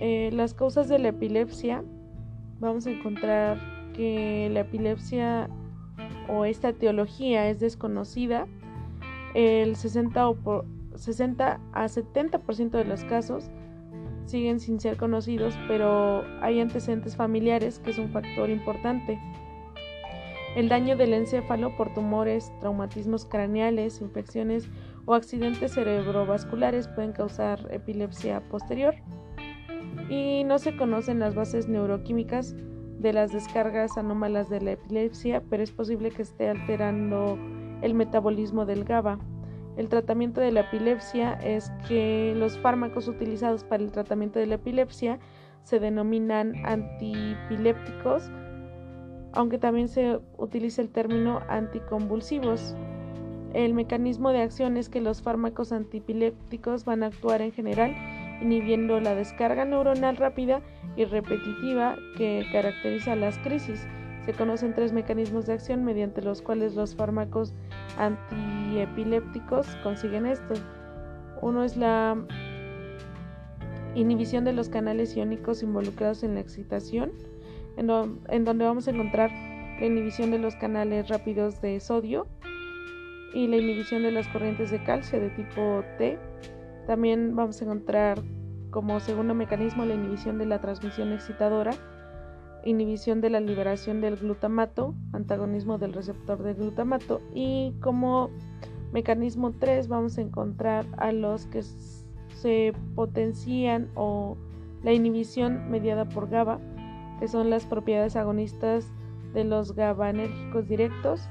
Eh, 0.00 0.30
las 0.32 0.54
causas 0.54 0.88
de 0.88 0.98
la 0.98 1.08
epilepsia, 1.08 1.82
vamos 2.60 2.86
a 2.86 2.90
encontrar 2.90 3.58
que 3.94 4.50
la 4.52 4.60
epilepsia 4.60 5.48
o 6.28 6.44
esta 6.44 6.70
etiología 6.70 7.48
es 7.48 7.60
desconocida. 7.60 8.46
El 9.34 9.76
60, 9.76 10.28
o 10.28 10.36
por, 10.36 10.66
60 10.94 11.60
a 11.72 11.84
70% 11.84 12.70
de 12.70 12.84
los 12.84 13.04
casos 13.04 13.50
siguen 14.26 14.60
sin 14.60 14.80
ser 14.80 14.96
conocidos, 14.96 15.54
pero 15.68 16.24
hay 16.40 16.60
antecedentes 16.60 17.16
familiares 17.16 17.78
que 17.78 17.90
es 17.90 17.98
un 17.98 18.10
factor 18.10 18.50
importante. 18.50 19.18
El 20.56 20.68
daño 20.68 20.96
del 20.96 21.14
encéfalo 21.14 21.76
por 21.76 21.92
tumores, 21.94 22.52
traumatismos 22.60 23.24
craneales, 23.26 24.00
infecciones 24.00 24.68
o 25.04 25.14
accidentes 25.14 25.74
cerebrovasculares 25.74 26.86
pueden 26.88 27.12
causar 27.12 27.66
epilepsia 27.70 28.40
posterior. 28.48 28.94
Y 30.08 30.44
no 30.44 30.58
se 30.58 30.76
conocen 30.76 31.18
las 31.18 31.34
bases 31.34 31.68
neuroquímicas 31.68 32.54
de 32.98 33.12
las 33.12 33.32
descargas 33.32 33.98
anómalas 33.98 34.48
de 34.48 34.60
la 34.60 34.72
epilepsia, 34.72 35.42
pero 35.50 35.62
es 35.62 35.72
posible 35.72 36.10
que 36.10 36.22
esté 36.22 36.48
alterando 36.48 37.36
el 37.82 37.94
metabolismo 37.94 38.64
del 38.64 38.84
GABA. 38.84 39.18
El 39.76 39.88
tratamiento 39.88 40.40
de 40.40 40.52
la 40.52 40.60
epilepsia 40.60 41.32
es 41.34 41.72
que 41.88 42.32
los 42.36 42.58
fármacos 42.58 43.08
utilizados 43.08 43.64
para 43.64 43.82
el 43.82 43.90
tratamiento 43.90 44.38
de 44.38 44.46
la 44.46 44.54
epilepsia 44.56 45.18
se 45.62 45.80
denominan 45.80 46.54
antipilépticos, 46.64 48.30
aunque 49.32 49.58
también 49.58 49.88
se 49.88 50.20
utiliza 50.38 50.82
el 50.82 50.90
término 50.90 51.40
anticonvulsivos. 51.48 52.76
El 53.52 53.74
mecanismo 53.74 54.30
de 54.30 54.42
acción 54.42 54.76
es 54.76 54.88
que 54.88 55.00
los 55.00 55.22
fármacos 55.22 55.72
antipilépticos 55.72 56.84
van 56.84 57.02
a 57.02 57.06
actuar 57.06 57.40
en 57.40 57.52
general 57.52 57.94
inhibiendo 58.40 59.00
la 59.00 59.14
descarga 59.14 59.64
neuronal 59.64 60.16
rápida 60.16 60.60
y 60.96 61.04
repetitiva 61.04 61.96
que 62.16 62.44
caracteriza 62.52 63.16
las 63.16 63.38
crisis. 63.38 63.86
Se 64.26 64.32
conocen 64.32 64.74
tres 64.74 64.92
mecanismos 64.92 65.46
de 65.46 65.52
acción 65.52 65.84
mediante 65.84 66.22
los 66.22 66.40
cuales 66.40 66.74
los 66.74 66.94
fármacos 66.94 67.54
antiepilépticos 67.98 69.66
consiguen 69.82 70.26
esto. 70.26 70.54
Uno 71.42 71.62
es 71.62 71.76
la 71.76 72.16
inhibición 73.94 74.44
de 74.44 74.52
los 74.52 74.68
canales 74.68 75.16
iónicos 75.16 75.62
involucrados 75.62 76.22
en 76.22 76.34
la 76.34 76.40
excitación, 76.40 77.12
en, 77.76 77.90
en 78.28 78.44
donde 78.44 78.64
vamos 78.64 78.88
a 78.88 78.92
encontrar 78.92 79.30
la 79.78 79.86
inhibición 79.86 80.30
de 80.30 80.38
los 80.38 80.56
canales 80.56 81.08
rápidos 81.08 81.60
de 81.60 81.78
sodio, 81.80 82.26
y 83.34 83.48
la 83.48 83.56
inhibición 83.56 84.02
de 84.04 84.12
las 84.12 84.28
corrientes 84.28 84.70
de 84.70 84.82
calcio 84.84 85.20
de 85.20 85.28
tipo 85.30 85.82
T. 85.98 86.18
También 86.86 87.34
vamos 87.34 87.60
a 87.60 87.64
encontrar 87.64 88.22
como 88.70 89.00
segundo 89.00 89.34
mecanismo 89.34 89.84
la 89.84 89.94
inhibición 89.94 90.38
de 90.38 90.46
la 90.46 90.60
transmisión 90.60 91.12
excitadora, 91.12 91.72
inhibición 92.64 93.20
de 93.20 93.30
la 93.30 93.40
liberación 93.40 94.00
del 94.00 94.16
glutamato, 94.16 94.94
antagonismo 95.12 95.78
del 95.78 95.92
receptor 95.92 96.42
de 96.42 96.54
glutamato 96.54 97.20
y 97.34 97.74
como 97.80 98.30
mecanismo 98.92 99.52
3 99.52 99.88
vamos 99.88 100.18
a 100.18 100.22
encontrar 100.22 100.86
a 100.96 101.12
los 101.12 101.46
que 101.46 101.62
se 101.62 102.72
potencian 102.94 103.90
o 103.94 104.36
la 104.82 104.92
inhibición 104.92 105.70
mediada 105.70 106.08
por 106.08 106.28
GABA, 106.28 106.60
que 107.20 107.28
son 107.28 107.50
las 107.50 107.64
propiedades 107.64 108.16
agonistas 108.16 108.90
de 109.32 109.44
los 109.44 109.74
GABAérgicos 109.74 110.68
directos 110.68 111.28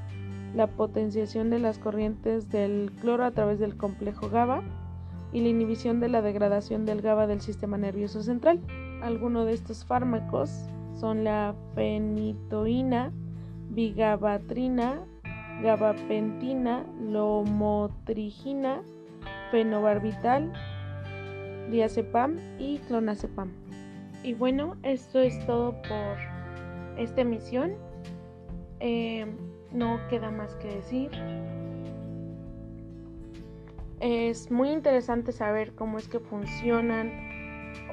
la 0.55 0.67
potenciación 0.67 1.49
de 1.49 1.59
las 1.59 1.79
corrientes 1.79 2.49
del 2.49 2.91
cloro 3.01 3.25
a 3.25 3.31
través 3.31 3.59
del 3.59 3.75
complejo 3.75 4.29
GABA 4.29 4.63
y 5.31 5.41
la 5.41 5.49
inhibición 5.49 5.99
de 5.99 6.09
la 6.09 6.21
degradación 6.21 6.85
del 6.85 7.01
GABA 7.01 7.27
del 7.27 7.41
sistema 7.41 7.77
nervioso 7.77 8.21
central. 8.21 8.61
Algunos 9.01 9.47
de 9.47 9.53
estos 9.53 9.83
fármacos 9.83 10.69
son 10.95 11.23
la 11.23 11.55
fenitoína, 11.75 13.11
bigabatrina, 13.69 15.05
gabapentina, 15.61 16.85
lomotrigina, 16.99 18.81
fenobarbital, 19.51 20.51
diazepam 21.69 22.37
y 22.59 22.79
clonazepam. 22.79 23.51
Y 24.23 24.33
bueno, 24.33 24.77
esto 24.83 25.19
es 25.19 25.37
todo 25.45 25.73
por 25.83 26.17
esta 26.97 27.21
emisión. 27.21 27.73
Eh, 28.79 29.25
no 29.71 29.99
queda 30.09 30.31
más 30.31 30.55
que 30.55 30.67
decir. 30.67 31.11
Es 33.99 34.51
muy 34.51 34.69
interesante 34.69 35.31
saber 35.31 35.73
cómo 35.75 35.97
es 35.97 36.07
que 36.07 36.19
funcionan 36.19 37.11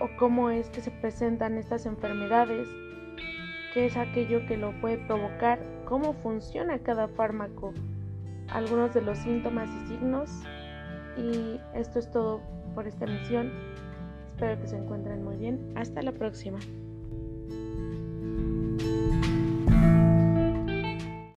o 0.01 0.09
cómo 0.19 0.51
es 0.51 0.69
que 0.71 0.81
se 0.81 0.91
presentan 0.91 1.57
estas 1.57 1.87
enfermedades, 1.87 2.69
qué 3.73 3.87
es 3.87 3.97
aquello 3.97 4.47
que 4.47 4.57
lo 4.57 4.73
puede 4.81 4.99
provocar, 4.99 5.59
cómo 5.85 6.13
funciona 6.15 6.79
cada 6.79 7.09
fármaco, 7.09 7.73
algunos 8.49 8.95
de 8.95 9.03
los 9.03 9.19
síntomas 9.19 9.69
y 9.69 9.89
signos. 9.89 10.31
Y 11.17 11.61
esto 11.75 11.99
es 11.99 12.11
todo 12.11 12.41
por 12.75 12.87
esta 12.87 13.05
emisión. 13.05 13.53
Espero 14.29 14.61
que 14.61 14.69
se 14.69 14.77
encuentren 14.77 15.25
muy 15.25 15.37
bien. 15.37 15.73
Hasta 15.77 16.03
la 16.03 16.13
próxima. 16.13 16.59